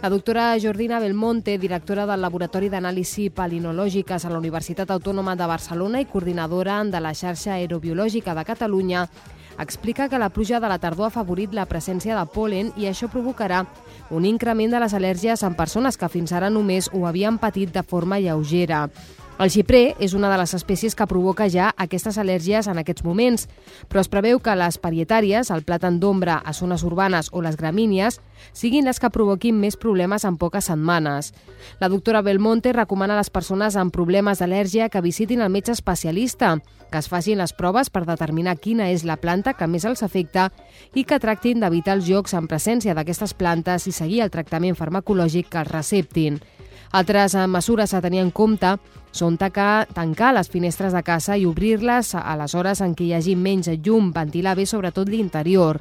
[0.03, 6.01] La doctora Jordina Belmonte, directora del Laboratori d'Anàlisi Palinològiques a la Universitat Autònoma de Barcelona
[6.01, 9.09] i coordinadora de la xarxa aerobiològica de Catalunya,
[9.59, 13.09] explica que la pluja de la tardor ha favorit la presència de polen i això
[13.13, 13.65] provocarà
[14.11, 17.83] un increment de les al·lèrgies en persones que fins ara només ho havien patit de
[17.83, 18.89] forma lleugera.
[19.35, 23.49] El xiprer és una de les espècies que provoca ja aquestes al·lèrgies en aquests moments,
[23.91, 28.21] però es preveu que les parietàries, el plàtan d'ombra a zones urbanes o les gramínies,
[28.55, 31.33] siguin les que provoquin més problemes en poques setmanes.
[31.83, 36.55] La doctora Belmonte recomana a les persones amb problemes d'al·lèrgia que visitin el metge especialista,
[36.93, 40.53] que es facin les proves per determinar quina és la planta que més els afecta
[40.95, 45.51] i que tractin d'evitar els jocs en presència d'aquestes plantes i seguir el tractament farmacològic
[45.51, 46.39] que els receptin.
[46.95, 48.77] Altres eh, mesures a tenir en compte
[49.15, 53.15] són tancar, tancar les finestres de casa i obrir-les a les hores en què hi
[53.17, 55.81] hagi menys llum, ventilar bé sobretot l'interior.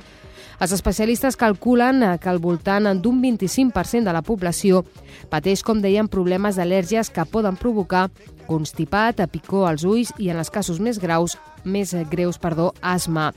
[0.61, 4.83] Els especialistes calculen que al voltant d'un 25% de la població
[5.29, 8.07] pateix, com deien, problemes d'al·lèrgies que poden provocar
[8.47, 13.31] constipat, picor als ulls i, en els casos més graus, més greus, perdó, asma.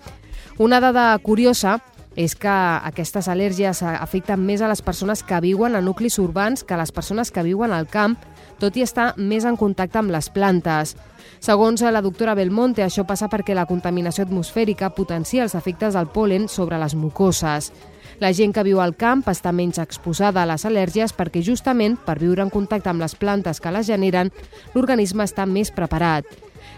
[0.59, 1.77] Una dada curiosa
[2.17, 2.49] és que
[2.89, 6.93] aquestes al·lèrgies afecten més a les persones que viuen a nuclis urbans que a les
[6.93, 8.17] persones que viuen al camp,
[8.59, 10.97] tot i estar més en contacte amb les plantes.
[11.45, 16.49] Segons la doctora Belmonte, això passa perquè la contaminació atmosfèrica potencia els efectes del polen
[16.49, 17.71] sobre les mucoses.
[18.19, 22.17] La gent que viu al camp està menys exposada a les al·lèrgies perquè justament per
[22.19, 24.33] viure en contacte amb les plantes que les generen,
[24.73, 26.25] l'organisme està més preparat.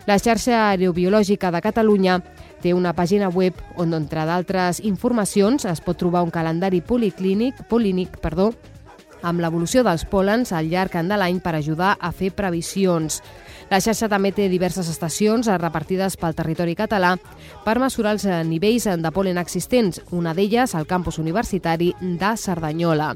[0.08, 2.18] La xarxa aerobiològica de Catalunya
[2.62, 8.18] té una pàgina web on, entre d'altres informacions, es pot trobar un calendari policlínic, polínic
[8.22, 8.52] perdó,
[9.22, 13.22] amb l'evolució dels pòlens al llarg de l'any per ajudar a fer previsions.
[13.68, 17.16] La xarxa també té diverses estacions repartides pel territori català
[17.64, 23.14] per mesurar els nivells de polen existents, una d'elles al campus universitari de Cerdanyola.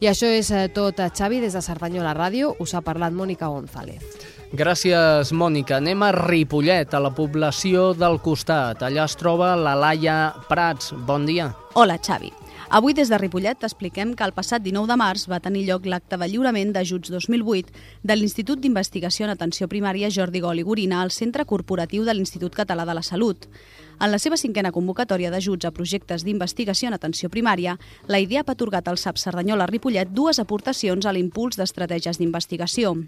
[0.00, 2.56] I això és eh, tot, Xavi, des de Cerdanyola Ràdio.
[2.58, 4.33] Us ha parlat Mònica González.
[4.54, 5.80] Gràcies, Mònica.
[5.80, 8.84] Anem a Ripollet, a la població del costat.
[8.86, 10.92] Allà es troba la Laia Prats.
[11.08, 11.48] Bon dia.
[11.74, 12.30] Hola, Xavi.
[12.70, 16.14] Avui des de Ripollet t'expliquem que el passat 19 de març va tenir lloc l'acte
[16.20, 17.74] de lliurament d'ajuts 2008
[18.06, 22.54] de l'Institut d'Investigació en Atenció Primària Jordi Gol i Gorina al Centre Corporatiu de l'Institut
[22.54, 23.50] Català de la Salut.
[23.98, 27.74] En la seva cinquena convocatòria d'ajuts a projectes d'investigació en atenció primària,
[28.06, 33.00] la IDEAP ha atorgat al SAP Cerdanyola Ripollet dues aportacions a l'impuls d'estratègies d'investigació.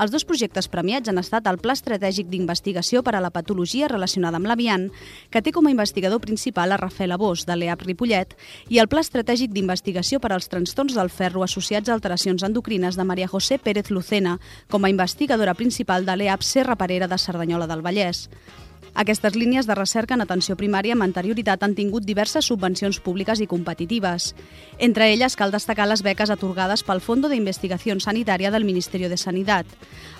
[0.00, 4.38] Els dos projectes premiats han estat el Pla Estratègic d'Investigació per a la Patologia relacionada
[4.40, 4.86] amb l'Aviant,
[5.28, 8.32] que té com a investigador principal a Rafael Abós, de l'EAP Ripollet,
[8.72, 13.04] i el Pla Estratègic d'Investigació per als Trastorns del Ferro associats a alteracions endocrines de
[13.04, 14.38] Maria José Pérez Lucena,
[14.70, 18.30] com a investigadora principal de l'EAP Serra Parera de Cerdanyola del Vallès.
[18.94, 23.46] Aquestes línies de recerca en atenció primària amb anterioritat han tingut diverses subvencions públiques i
[23.48, 24.34] competitives.
[24.78, 29.16] Entre elles cal destacar les beques atorgades pel Fondo de Investigació Sanitària del Ministeri de
[29.16, 29.64] Sanitat.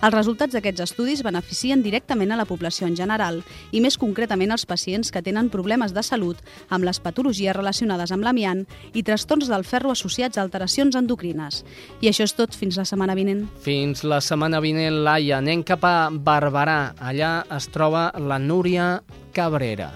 [0.03, 4.65] Els resultats d'aquests estudis beneficien directament a la població en general i més concretament als
[4.65, 9.69] pacients que tenen problemes de salut amb les patologies relacionades amb l'amiant i trastorns del
[9.69, 11.61] ferro associats a alteracions endocrines.
[12.01, 13.45] I això és tot fins la setmana vinent.
[13.61, 15.39] Fins la setmana vinent, Laia.
[15.45, 16.95] Anem cap a Barberà.
[16.99, 19.03] Allà es troba la Núria Núria
[19.35, 19.89] Cabrera.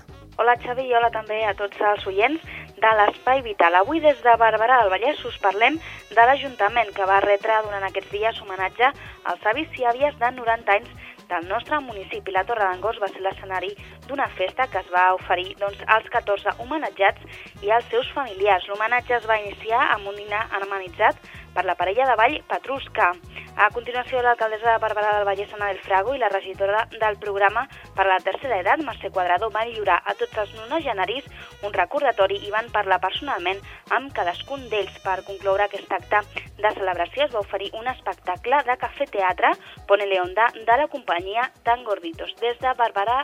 [0.42, 2.42] Hola Xavi i hola també a tots els oients
[2.82, 3.76] de l'Espai Vital.
[3.78, 5.76] Avui des de Barberà del Vallès us parlem
[6.10, 8.88] de l'Ajuntament que va retre durant aquests dies homenatge
[9.30, 10.90] als avis i àvies de 90 anys
[11.30, 12.34] del nostre municipi.
[12.34, 13.70] La Torre d'Angós va ser l'escenari
[14.08, 17.22] d'una festa que es va oferir doncs, als 14 homenatjats
[17.62, 18.66] i als seus familiars.
[18.66, 21.22] L'homenatge es va iniciar amb un dinar amenitzat
[21.56, 23.10] per la parella de Vall Petrusca.
[23.56, 27.64] A continuació, l'alcaldessa de Barberà del Vallès, Ana del Frago, i la regidora del programa
[27.96, 31.24] per la tercera edat, Mercè Quadrado, van lliurar a tots els nonagenaris
[31.64, 33.62] un recordatori i van parlar personalment
[33.96, 35.00] amb cadascun d'ells.
[35.06, 36.20] Per concloure aquest acte
[36.60, 39.54] de celebració es va oferir un espectacle de cafè-teatre
[39.88, 42.36] Ponele Onda de la companyia Tan Gorditos.
[42.44, 43.22] Des de Barberà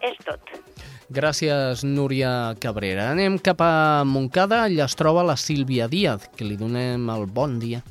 [0.00, 0.73] és tot.
[1.12, 3.10] Gràcies, Núria Cabrera.
[3.12, 7.58] Anem cap a Montcada, allà es troba la Sílvia Díaz, que li donem el bon
[7.60, 7.82] dia.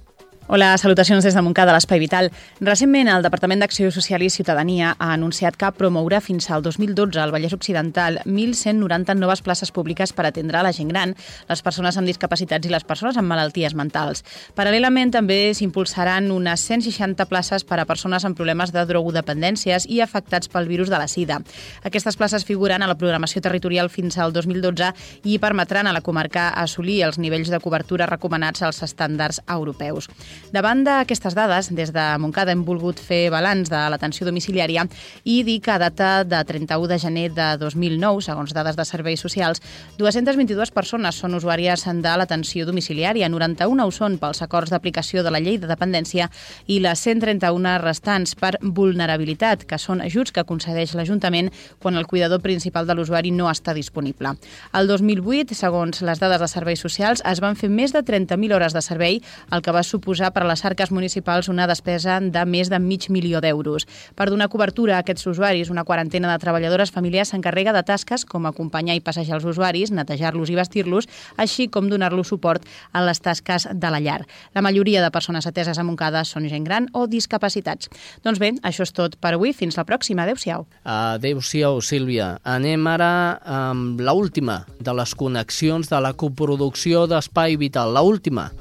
[0.45, 2.27] Hola, salutacions des de Montcada, l'Espai Vital.
[2.59, 7.31] Recentment, el Departament d'Acció Social i Ciutadania ha anunciat que promourà fins al 2012 al
[7.31, 11.13] Vallès Occidental 1.190 noves places públiques per atendre la gent gran,
[11.47, 14.25] les persones amb discapacitats i les persones amb malalties mentals.
[14.57, 20.51] Paral·lelament, també s'impulsaran unes 160 places per a persones amb problemes de drogodependències i afectats
[20.51, 21.39] pel virus de la sida.
[21.87, 24.91] Aquestes places figuren a la programació territorial fins al 2012
[25.23, 30.11] i permetran a la comarca assolir els nivells de cobertura recomanats als estàndards europeus.
[30.53, 34.85] Davant d'aquestes dades, des de Montcada hem volgut fer balanç de l'atenció domiciliària
[35.23, 39.21] i dir que a data de 31 de gener de 2009, segons dades de serveis
[39.21, 39.61] socials,
[39.97, 45.41] 222 persones són usuàries de l'atenció domiciliària, 91 ho són pels acords d'aplicació de la
[45.43, 46.29] llei de dependència
[46.67, 52.41] i les 131 restants per vulnerabilitat, que són ajuts que concedeix l'Ajuntament quan el cuidador
[52.41, 54.35] principal de l'usuari no està disponible.
[54.73, 58.73] El 2008, segons les dades de serveis socials, es van fer més de 30.000 hores
[58.73, 59.19] de servei,
[59.51, 62.79] el que va suposar suposar per a les arques municipals una despesa de més de
[62.79, 63.85] mig milió d'euros.
[64.15, 68.45] Per donar cobertura a aquests usuaris, una quarantena de treballadores familiars s'encarrega de tasques com
[68.45, 71.07] acompanyar i passejar els usuaris, netejar-los i vestir-los,
[71.37, 72.63] així com donar-los suport
[72.93, 74.25] en les tasques de la llar.
[74.53, 77.89] La majoria de persones ateses a Montcada són gent gran o discapacitats.
[78.23, 79.53] Doncs bé, això és tot per avui.
[79.53, 80.23] Fins la pròxima.
[80.23, 80.67] Adéu-siau.
[80.83, 82.37] Adéu-siau, Sílvia.
[82.43, 87.93] Anem ara amb la última de les connexions de la coproducció d'Espai Vital.
[87.93, 88.51] La última,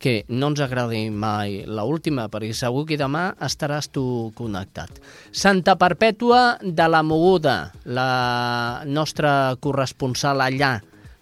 [0.00, 4.96] que no ens agradi mai la última, perquè segur que demà estaràs tu connectat.
[5.30, 10.78] Santa Perpètua de la Moguda, la nostra corresponsal allà,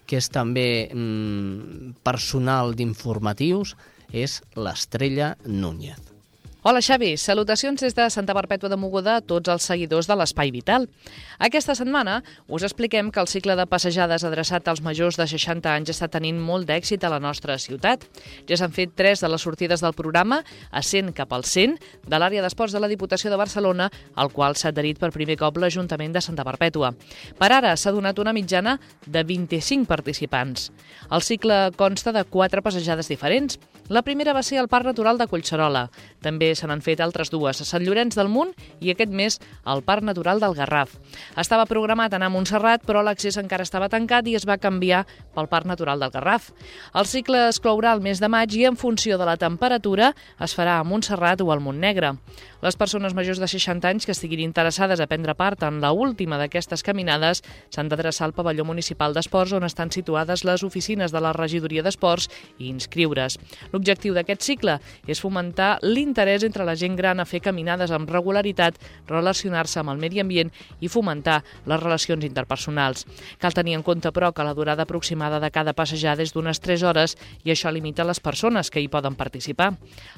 [0.07, 3.75] que és també mm, personal d'informatius,
[4.09, 6.08] és l'Estrella Núñez.
[6.61, 10.49] Hola Xavi, salutacions des de Santa Perpètua de Mogoda a tots els seguidors de l'Espai
[10.51, 10.89] Vital.
[11.39, 12.17] Aquesta setmana
[12.51, 16.35] us expliquem que el cicle de passejades adreçat als majors de 60 anys està tenint
[16.35, 18.03] molt d'èxit a la nostra ciutat.
[18.43, 22.19] Ja s'han fet tres de les sortides del programa a 100 cap al 100 de
[22.19, 23.87] l'àrea d'esports de la Diputació de Barcelona,
[24.19, 26.91] al qual s'ha adherit per primer cop l'Ajuntament de Santa Perpètua.
[27.39, 30.73] Per ara s'ha donat una mitjana de 25 participants.
[31.07, 33.61] El cicle consta de quatre passejades diferents.
[33.87, 35.87] La primera va ser al Parc Natural de Collserola.
[36.21, 39.83] També se n'han fet altres dues, a Sant Llorenç del Munt i aquest mes al
[39.83, 40.95] Parc Natural del Garraf.
[41.37, 45.49] Estava programat anar a Montserrat, però l'accés encara estava tancat i es va canviar pel
[45.51, 46.51] Parc Natural del Garraf.
[46.93, 50.55] El cicle es clourà el mes de maig i en funció de la temperatura es
[50.57, 52.15] farà a Montserrat o al Montnegre.
[52.61, 56.37] Les persones majors de 60 anys que estiguin interessades a prendre part en la última
[56.39, 57.39] d'aquestes caminades
[57.71, 62.27] s'han d'adreçar al pavelló municipal d'esports on estan situades les oficines de la regidoria d'esports
[62.57, 63.39] i inscriure's.
[63.71, 68.77] L'objectiu d'aquest cicle és fomentar l'interès entre la gent gran a fer caminades amb regularitat,
[69.07, 73.05] relacionar-se amb el medi ambient i fomentar les relacions interpersonals.
[73.39, 76.83] Cal tenir en compte, però, que la durada aproximada de cada passejada és d'unes 3
[76.83, 79.73] hores i això limita les persones que hi poden participar.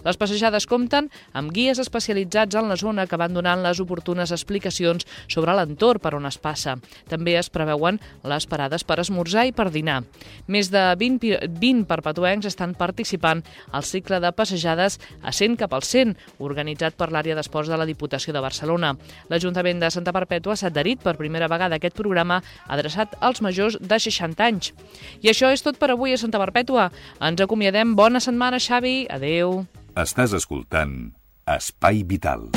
[0.06, 5.08] Les passejades compten amb guies especialitzats en la zona que van donant les oportunes explicacions
[5.28, 6.78] sobre l'entorn per on es passa.
[7.10, 10.02] També es preveuen les parades per esmorzar i per dinar.
[10.48, 15.84] Més de 20, 20 perpetuencs estan participant al cicle de passejades a 100 cap al
[15.88, 18.94] 100, organitzat per l'àrea d'esports de la Diputació de Barcelona.
[19.30, 23.80] L'Ajuntament de Santa Perpètua s'ha adherit per primera vegada a aquest programa adreçat als majors
[23.80, 24.74] de 60 anys.
[25.22, 26.92] I això és tot per avui a Santa Perpètua.
[27.22, 27.96] Ens acomiadem.
[27.96, 29.08] Bona setmana, Xavi.
[29.10, 29.66] Adeu.
[29.96, 31.12] Estàs escoltant
[31.48, 32.50] Espai Vital.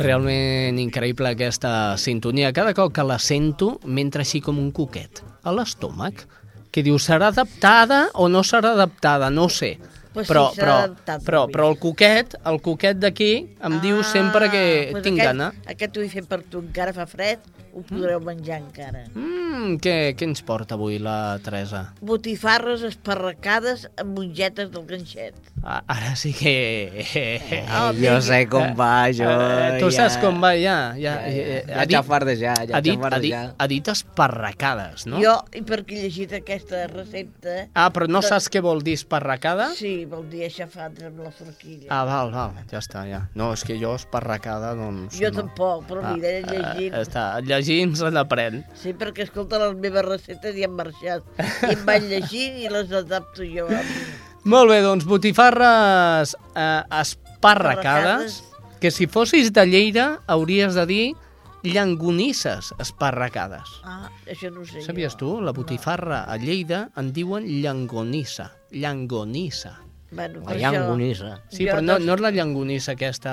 [0.00, 2.52] Realment increïble aquesta sintonia.
[2.56, 6.24] Cada cop que la sento, m'entra així com un coquet a l'estómac,
[6.74, 9.30] que diu, serà adaptada o no serà adaptada?
[9.30, 9.76] No ho sé.
[10.14, 13.32] Pues però, sí, però, adaptat, però, però el coquet, el coquet d'aquí
[13.66, 15.48] em diu sempre que pues tinc aquest, gana.
[15.66, 17.42] Aquest ho he fet per tu, encara fa fred,
[17.74, 19.04] ho podreu menjar encara.
[19.14, 21.88] Mm, què, què ens porta avui la Teresa?
[22.00, 25.34] Botifarres esparracades amb mongetes del ganxet.
[25.64, 26.54] Ah, Ara sí que...
[27.72, 30.92] Ah, jo sé com va, jo Eh, tu ja- saps com va, ja.
[30.94, 33.88] Ja, Ja, ja, eh, ja ha dit- xafardejar, ja ha dit, ha dit, ha dit
[33.88, 35.18] esparracades, no?
[35.22, 37.56] Jo, i perquè he llegit aquesta recepta...
[37.74, 39.70] Ah, però no de- saps què vol dir esparracada?
[39.76, 41.88] Sí, vol dir aixafats amb la forquilla.
[41.90, 43.22] Ah, val, val, ja està, ja.
[43.34, 45.18] No, és que jo esparracada, doncs...
[45.18, 45.40] Jo no.
[45.42, 46.92] tampoc, però mira, he llegit.
[46.94, 48.62] Ah, està, llegint se n'aprèn.
[48.78, 51.26] Sí, perquè, escolta, les meves receptes ja han marxat.
[51.68, 53.68] I em van llegint i les adapto jo.
[54.44, 58.42] Molt bé, doncs, botifarres eh, esparracades,
[58.80, 61.04] que si fossis de Lleida hauries de dir
[61.64, 63.70] llangonisses esparracades.
[63.88, 65.18] Ah, això no ho sé Sabies jo.
[65.22, 65.30] tu?
[65.40, 68.50] La botifarra a Lleida en diuen llangonissa.
[68.70, 69.78] Llangonissa.
[70.14, 71.40] Bueno, La llangonissa.
[71.48, 73.32] Sí, Jo però no, no és la llangonissa aquesta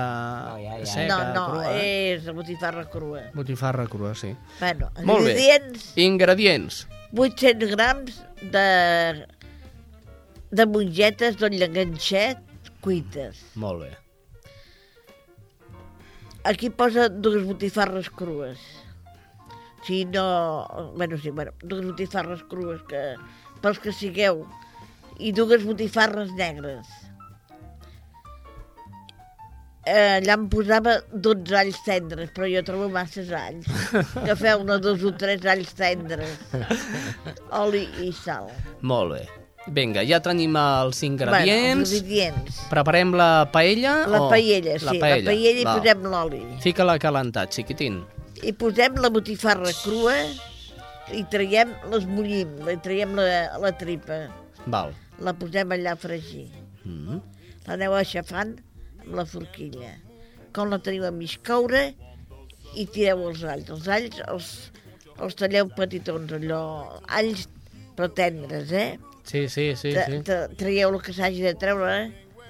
[0.89, 1.65] seca, no, no, crua.
[1.77, 2.15] eh?
[2.15, 3.21] és la botifarra crua.
[3.35, 4.31] Botifarra crua, sí.
[4.59, 5.35] Bueno, Molt bé.
[5.35, 6.79] ingredients, Ingredients.
[7.13, 9.25] 800 grams de,
[10.49, 12.39] de mongetes del llanganxet
[12.81, 13.43] cuites.
[13.55, 13.91] Molt bé.
[16.43, 18.57] Aquí posa dues botifarres crues.
[19.85, 20.93] Si no...
[20.95, 23.15] Bueno, sí, bueno, dues botifarres crues que,
[23.61, 24.47] pels que sigueu.
[25.21, 26.87] I dues botifarres negres.
[29.81, 33.65] Eh, allà em posava 12 alls tendres, però jo trobo masses alls.
[34.27, 36.35] Que feu una, dos o tres alls tendres.
[37.57, 38.49] Oli i sal.
[38.85, 39.23] Molt bé.
[39.73, 41.81] Vinga, ja tenim els Bueno, ingredients.
[41.81, 42.61] els ingredients.
[42.69, 43.95] Preparem la paella?
[44.09, 44.29] La o...
[44.29, 45.75] paella, sí, la paella, i Val.
[45.81, 46.41] posem l'oli.
[46.63, 47.99] Fica-la calentat, xiquitín.
[48.41, 50.15] I posem la botifarra crua
[51.13, 53.27] i traiem, les bullim, li traiem la,
[53.61, 54.23] la tripa.
[54.65, 54.93] Val.
[55.21, 56.47] La posem allà a fregir.
[56.85, 57.19] Mm.
[57.67, 58.55] L'aneu aixafant
[59.03, 59.93] amb la forquilla.
[60.55, 61.91] Com la teniu a mig coure
[62.75, 63.69] i tireu els alls.
[63.69, 64.49] Els alls els,
[65.21, 66.63] els talleu petitons, allò,
[67.07, 67.45] alls
[67.95, 68.97] però tendres, eh?
[69.27, 71.91] Sí, sí, sí, Tra- tra- Traieu el que s'hagi de treure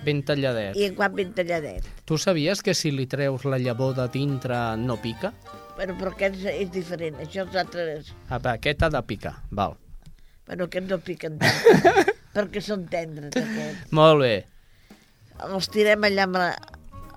[0.06, 0.78] Ben talladet.
[0.80, 1.86] i en quan ben talladet.
[2.08, 5.34] Tu sabies que si li treus la llavor de dintre no pica?
[5.76, 7.20] Bueno, però aquest és, és diferent.
[7.22, 8.14] Això els altres...
[8.30, 9.76] Apa, aquest ha de picar, val.
[10.48, 13.92] Bueno, aquests no piquen tant, perquè són tendres, aquests.
[14.00, 14.36] Molt bé.
[15.48, 16.50] Els tirem allà amb la,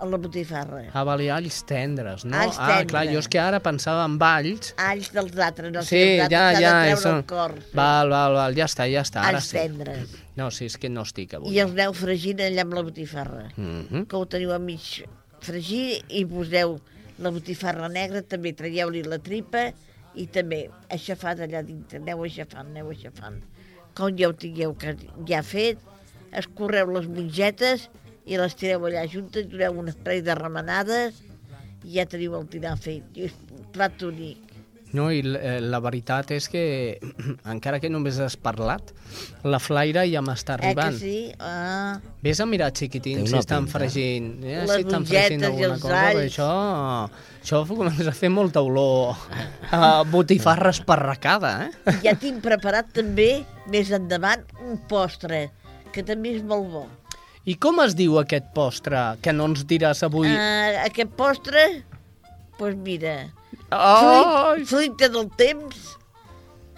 [0.00, 0.82] amb la botifarra.
[0.92, 2.36] Ah, vale, alls tendres, no?
[2.40, 2.90] Alls ah, tendres.
[2.92, 4.72] clar, jo és que ara pensava en alls.
[4.80, 6.54] Alls dels altres, no sí, els ja, ja.
[6.54, 7.56] de treure això- el cor.
[7.74, 9.22] Val, val, val, ja està, ja està.
[9.22, 9.58] Ara Alls sí.
[9.58, 10.16] tendres.
[10.36, 11.54] No, sí, és que no estic avui.
[11.54, 13.48] I els aneu fregint allà amb la botifarra.
[13.56, 14.06] Mm -hmm.
[14.08, 15.04] Que ho teniu a mig
[15.44, 16.78] fregir i poseu
[17.18, 19.68] la botifarra negra, també traieu-li la tripa
[20.14, 23.42] i també aixafat allà dintre, aneu aixafant, aneu aixafant.
[23.94, 24.74] Com ja ho tingueu
[25.28, 25.78] ja fet,
[26.34, 27.88] escorreu les mongetes
[28.26, 31.20] i les tireu allà juntes, doneu un parell de remenades
[31.84, 33.06] i ja teniu el dinar fet.
[33.14, 34.43] I és un plat únic.
[34.94, 36.62] No, i eh, la veritat és que,
[37.54, 38.92] encara que només has parlat,
[39.42, 40.98] la flaire ja m'està Eh que arribant.
[41.00, 41.32] sí?
[41.42, 41.98] Ah.
[42.22, 43.78] Vés a mirar, xiquitín, si estan pinta.
[43.78, 44.28] fregint.
[44.44, 46.24] Eh, Les si estan fregint alguna els cosa, alls.
[46.28, 46.50] això,
[47.42, 49.16] això comença a fer molta olor
[49.74, 51.96] a botifarra esparracada, eh?
[52.06, 55.48] Ja tinc preparat també, més endavant, un postre,
[55.92, 56.86] que també és molt bo.
[57.44, 60.30] I com es diu aquest postre que no ens diràs avui?
[60.30, 63.32] Uh, aquest postre, doncs pues mira,
[63.70, 64.64] Ai!
[64.64, 65.96] fruit, fruita del temps,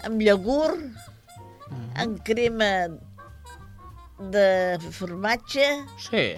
[0.05, 0.79] amb iogurt,
[1.67, 1.89] Mm.
[1.99, 2.87] amb crema
[4.31, 5.65] de formatge
[5.99, 6.35] Sí.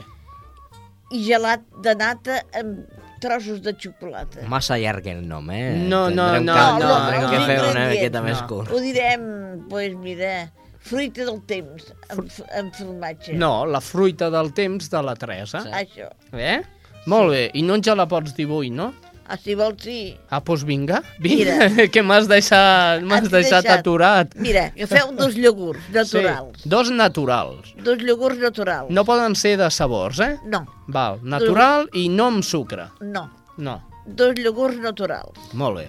[1.12, 2.88] i gelat de nata amb
[3.22, 4.42] trossos de xocolata.
[4.48, 5.76] Massa llarg el nom, eh?
[5.76, 7.30] No, no, no, que, no, tindrem no.
[7.30, 8.72] que fer una miqueta més curt.
[8.72, 9.22] Ho direm,
[9.60, 13.34] doncs pues mira, fruita del temps, amb, amb formatge.
[13.34, 15.60] No, la fruita del temps de la Teresa.
[15.72, 16.10] Això.
[16.34, 16.62] Eh?
[17.06, 18.94] Molt bé, i no ens ja la pots dir avui, no?
[19.30, 20.18] Ah, si vols, sí.
[20.34, 21.88] Ah, doncs vinga, vinga, Mira.
[21.94, 23.80] que m'has deixat, m'has Has deixat, deixat.
[23.84, 24.32] aturat.
[24.42, 26.64] Mira, agafeu dos iogurts naturals.
[26.64, 27.70] Sí, dos naturals.
[27.86, 28.90] Dos iogurts naturals.
[28.90, 30.32] No poden ser de sabors, eh?
[30.50, 32.90] No, Val, natural i no amb sucre.
[33.02, 33.28] no.
[33.60, 33.78] No,
[34.08, 35.38] Dos iogurts naturals.
[35.54, 35.88] molt bé.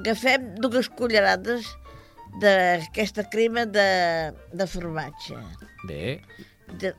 [0.00, 1.66] Agafem dues cullerades
[2.40, 5.36] d'aquesta crema de, de formatge.
[5.86, 6.20] Bé,
[6.80, 6.94] De,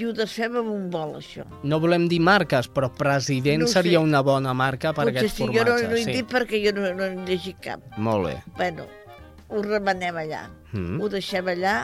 [0.00, 1.44] I ho desfem amb un bol, això.
[1.62, 3.74] no volem dir marques, però president No ho sé.
[3.82, 6.72] seria una bona marca per Potser aquest sí, jo no, no he dit perquè jo
[6.76, 7.82] no, no he llegit cap.
[7.98, 8.34] Molt bé.
[8.56, 8.86] Bueno,
[9.50, 10.46] ho remenem allà.
[10.72, 11.00] Mm.
[11.02, 11.74] Ho deixem allà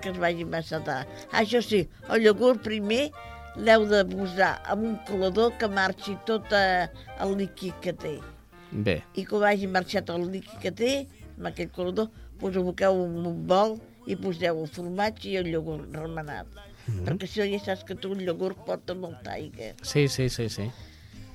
[0.00, 1.02] que es vagi macetar.
[1.32, 3.10] Ah, això sí, el iogurt primer
[3.56, 6.86] l'heu de posar amb un colador que marxi tot eh,
[7.24, 8.14] el líquid que té.
[8.70, 10.94] Bé, I quan hagi marxat el líquid que té,
[11.36, 12.08] amb aquell colador,
[12.40, 16.46] doncs ho aboqueu en un bol i poseu el formatge i el iogurt remenat.
[16.86, 17.04] Mhm.
[17.04, 19.72] Perquè si no ja saps que tu el iogurt porta molta aigua.
[19.82, 20.70] sí, sí, sí, sí.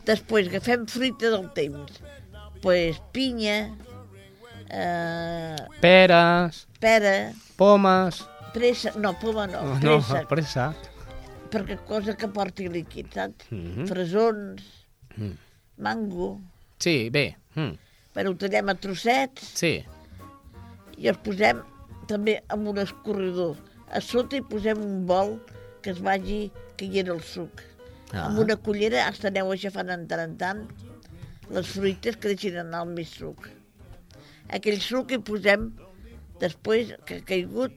[0.06, 2.02] Després agafem fruita del temps.
[2.62, 3.76] pues pinya,
[4.70, 8.24] eh, Peres, pera, pomes...
[8.54, 10.66] pressa, no, poma no, Oh, no, pressa, pressa.
[11.52, 13.50] perquè cosa que porti líquid, saps?
[13.52, 13.88] Mhm.
[13.88, 14.62] Fresons,
[15.18, 15.34] Mm.
[15.78, 16.40] mango,
[16.80, 17.36] Sí, bé.
[17.56, 17.74] Mm.
[18.14, 19.84] però ho tallem a trossets Sí,
[20.98, 21.60] i els posem
[22.08, 23.58] també amb un escorredor.
[23.92, 25.36] A sota hi posem un bol
[25.84, 26.42] que es vagi
[26.80, 27.64] caient el suc.
[28.12, 28.26] Ah.
[28.28, 30.62] Amb una cullera els aneu aixafant en tant en tant
[31.52, 33.50] les fruites que deixin anar el més suc.
[34.56, 35.70] Aquell suc hi posem,
[36.42, 37.76] després que ha caigut,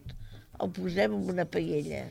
[0.62, 2.04] el posem en una paella.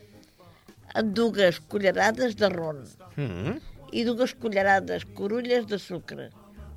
[1.00, 2.84] Amb dues cullerades de ron
[3.16, 3.60] Mm.
[3.94, 6.30] i dues cullerades corulles de sucre.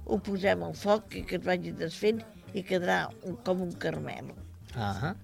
[0.06, 2.20] Ho posem al foc i que es vagi desfent
[2.54, 4.30] i quedarà un, com un caramel.
[4.76, 5.14] Ah.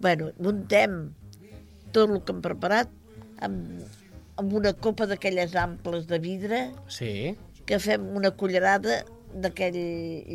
[0.00, 0.96] Bueno, muntem
[1.94, 2.90] tot el que hem preparat
[3.44, 3.82] amb,
[4.40, 7.36] amb una copa d'aquelles amples de vidre Sí.
[7.66, 9.02] que fem una cullerada
[9.34, 9.76] d'aquell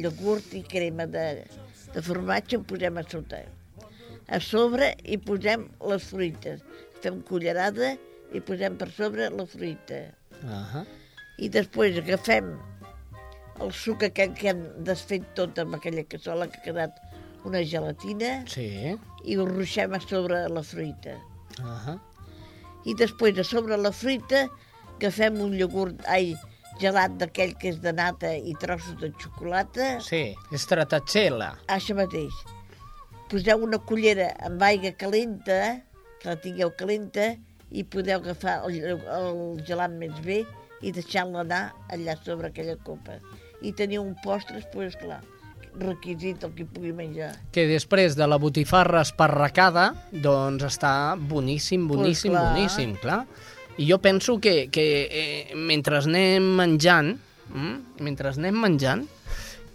[0.01, 1.45] iogurt i crema de,
[1.93, 3.43] de formatge, ho posem a sota.
[4.28, 6.62] A sobre hi posem les fruites.
[7.01, 7.95] Fem cullerada
[8.34, 10.03] i posem per sobre la fruita.
[10.45, 10.84] Ah.
[11.41, 12.51] I després agafem
[13.62, 16.97] el suc aquell que hem desfet tot amb aquella cassola que ha quedat
[17.48, 18.96] una gelatina Sí.
[19.24, 21.18] i ho ruixem a sobre la fruita.
[21.62, 21.98] Ah.
[22.86, 24.48] I després a sobre la fruita
[24.98, 26.36] agafem un iogurt, ai,
[26.82, 30.00] gelat d'aquell que és de nata i trossos de xocolata.
[30.02, 31.52] Sí, stracciatella.
[31.68, 32.34] Això mateix.
[33.30, 35.82] Poseu una cullera amb aigua calenta,
[36.20, 37.36] que la tingueu calenta,
[37.72, 40.42] i podeu agafar el, el gelat més bé
[40.82, 41.62] i deixar-la anar
[41.94, 43.20] allà sobre aquella copa.
[43.62, 45.22] I teniu un postre, doncs, clar,
[45.80, 47.32] requisit el que pugui menjar.
[47.53, 52.45] Que després de la botifarra esparracada, doncs està boníssim, boníssim, clar.
[52.51, 53.22] boníssim, clar.
[53.80, 57.15] I jo penso que, que eh, mentre anem menjant,
[57.49, 59.07] mm, mentre anem menjant,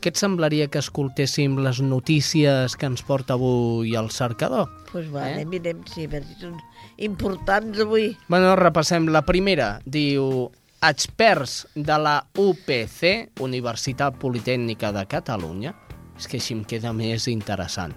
[0.00, 4.68] què et semblaria que escoltéssim les notícies que ens porta avui el cercador?
[4.68, 5.40] Doncs pues va, eh?
[5.40, 6.60] anem, anem, sí, a veure si són
[7.08, 8.12] importants avui.
[8.28, 9.08] Bueno, repassem.
[9.10, 10.46] La primera diu
[10.86, 15.74] experts de la UPC, Universitat Politècnica de Catalunya,
[16.16, 17.94] és que així em queda més interessant.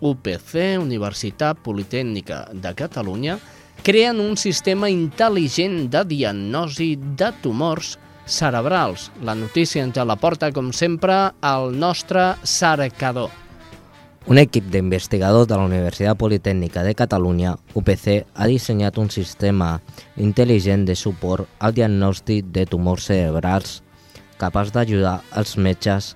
[0.00, 3.38] UPC, Universitat Politècnica de Catalunya,
[3.86, 7.96] creen un sistema intel·ligent de diagnosi de tumors
[8.26, 9.10] cerebrals.
[9.22, 13.30] La notícia ens la porta, com sempre, el nostre cercador.
[14.26, 19.76] Un equip d'investigadors de la Universitat Politècnica de Catalunya, UPC, ha dissenyat un sistema
[20.18, 23.80] intel·ligent de suport al diagnòstic de tumors cerebrals
[24.36, 26.14] capaç d'ajudar els metges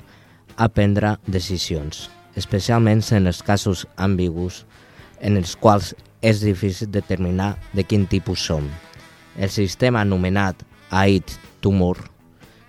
[0.68, 4.64] prendre decisions, especialment en els casos ambigus
[5.20, 8.66] en els quals és difícil determinar de quin tipus som.
[9.36, 11.24] El sistema anomenat AID
[11.60, 12.10] Tumor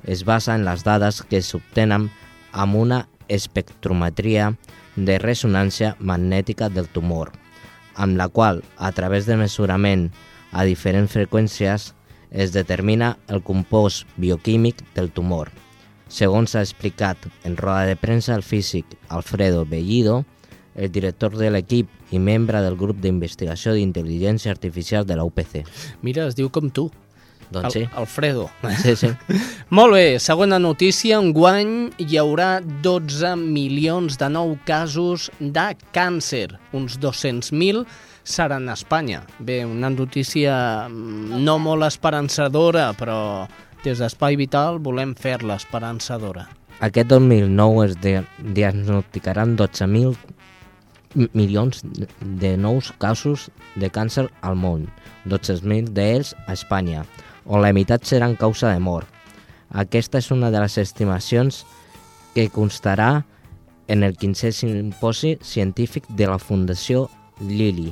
[0.03, 2.09] es basa en les dades que s'obtenen
[2.51, 4.51] amb una espectrometria
[4.95, 7.31] de ressonància magnètica del tumor,
[7.95, 10.09] amb la qual, a través de mesurament
[10.51, 11.91] a diferents freqüències,
[12.31, 15.51] es determina el compost bioquímic del tumor.
[16.11, 20.25] Segons ha explicat en roda de premsa el físic Alfredo Bellido,
[20.75, 25.61] el director de l'equip i membre del grup d'investigació d'intel·ligència artificial de la UPC.
[26.03, 26.89] Mira, es diu com tu.
[27.51, 27.81] Doncs sí.
[27.91, 28.49] Al Alfredo.
[28.79, 29.09] Sí, sí.
[29.77, 31.19] Molt bé, segona notícia.
[31.19, 36.47] Enguany hi haurà 12 milions de nou casos de càncer.
[36.75, 37.83] Uns 200.000
[38.23, 39.25] seran a Espanya.
[39.39, 43.19] Bé, una notícia mm, no molt esperançadora, però
[43.83, 46.47] des d'Espai Vital volem fer-la esperançadora.
[46.81, 47.97] Aquest 2009 es
[48.55, 50.15] diagnosticaran 12.000
[51.33, 51.83] milions
[52.41, 54.87] de nous casos de càncer al món,
[55.29, 57.05] 12.000 d'ells a Espanya,
[57.45, 59.07] on la meitat seran causa de mort.
[59.71, 61.63] Aquesta és una de les estimacions
[62.35, 63.23] que constarà
[63.87, 67.09] en el 15è simposi científic de la Fundació
[67.41, 67.91] Lilly,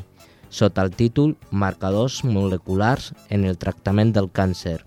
[0.50, 4.80] sota el títol Marcadors moleculars en el tractament del càncer,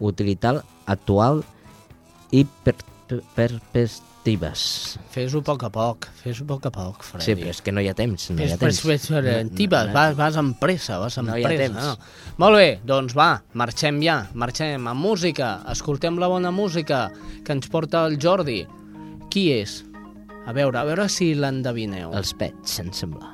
[0.00, 1.42] utilitat actual
[2.30, 2.74] i per
[3.34, 4.98] perspectives.
[5.14, 7.24] Fes-ho a poc a poc, fes-ho a poc a poc, Freddy.
[7.24, 8.80] Sí, però és que no hi ha temps, no hi ha temps.
[8.84, 11.64] fes, fes, no, vas, vas amb pressa, vas amb No hi ha pressa.
[11.64, 11.84] temps.
[11.84, 12.34] No.
[12.44, 17.06] Molt bé, doncs va, marxem ja, marxem amb música, escoltem la bona música
[17.44, 18.66] que ens porta el Jordi.
[19.30, 19.82] Qui és?
[20.48, 22.12] A veure, a veure si l'endevineu.
[22.16, 23.32] Els pets, em sembla.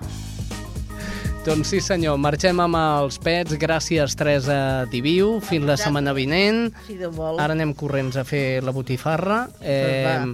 [1.45, 6.71] Doncs sí senyor, marxem amb els pets, gràcies Teresa Diviu, fins la setmana vinent.
[6.87, 7.37] Si Déu vol.
[7.41, 9.43] Ara anem corrents a fer la botifarra.
[9.61, 10.33] va.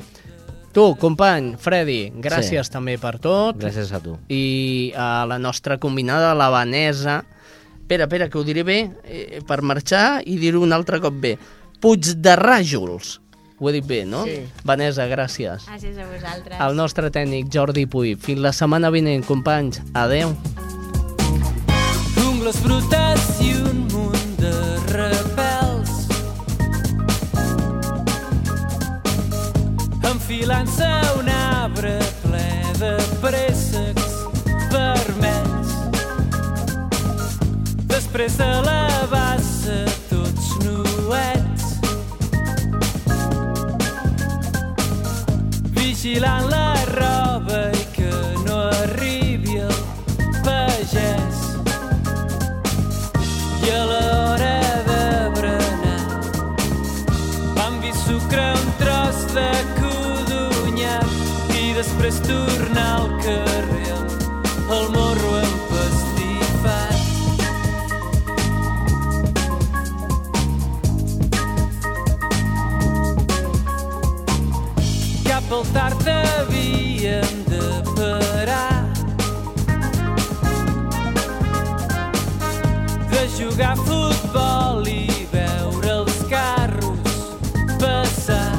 [0.72, 2.70] tu, company, Freddy, gràcies Sí.
[2.70, 3.56] també per tot.
[3.58, 4.16] Gràcies a tu.
[4.28, 7.24] I a la nostra combinada, la Vanessa.
[7.80, 11.36] Espera, espera, que ho diré bé, eh, per marxar i dir-ho un altre cop bé.
[11.80, 13.18] Puig de Ràjols.
[13.58, 14.24] Ho he dit bé, no?
[14.26, 14.44] Sí.
[14.64, 15.66] Vanessa, gràcies.
[15.66, 16.60] Gràcies a vosaltres.
[16.60, 18.14] El nostre tècnic, Jordi Puy.
[18.14, 19.82] Fins la setmana vinent, companys.
[19.92, 20.36] Adeu.
[22.50, 24.52] Ungles brutes i un munt de
[24.90, 25.90] repels.
[30.02, 30.88] Enfilant-se
[31.20, 32.92] un arbre ple de
[33.22, 34.10] préssecs
[34.72, 35.74] vermells.
[37.86, 41.74] Després de la bassa tots nuets.
[45.78, 47.29] Vigilant la roba
[75.72, 78.84] tard havíem de parar
[83.10, 87.14] de jugar a futbol i veure els carros
[87.82, 88.50] passar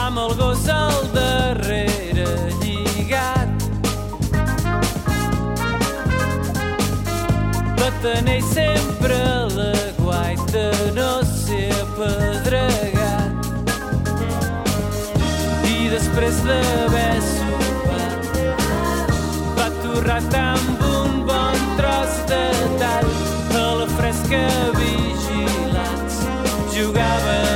[0.00, 2.28] amb el gos al darrere
[2.62, 3.66] lligat
[7.80, 12.31] batenell sempre a la guaita no ser apedregat
[16.12, 18.26] després d'haver sopat
[19.56, 22.42] va torrat amb un bon tros de
[22.82, 23.08] tall
[23.62, 24.42] a la fresca
[24.76, 26.20] vigilats
[26.76, 27.51] jugàvem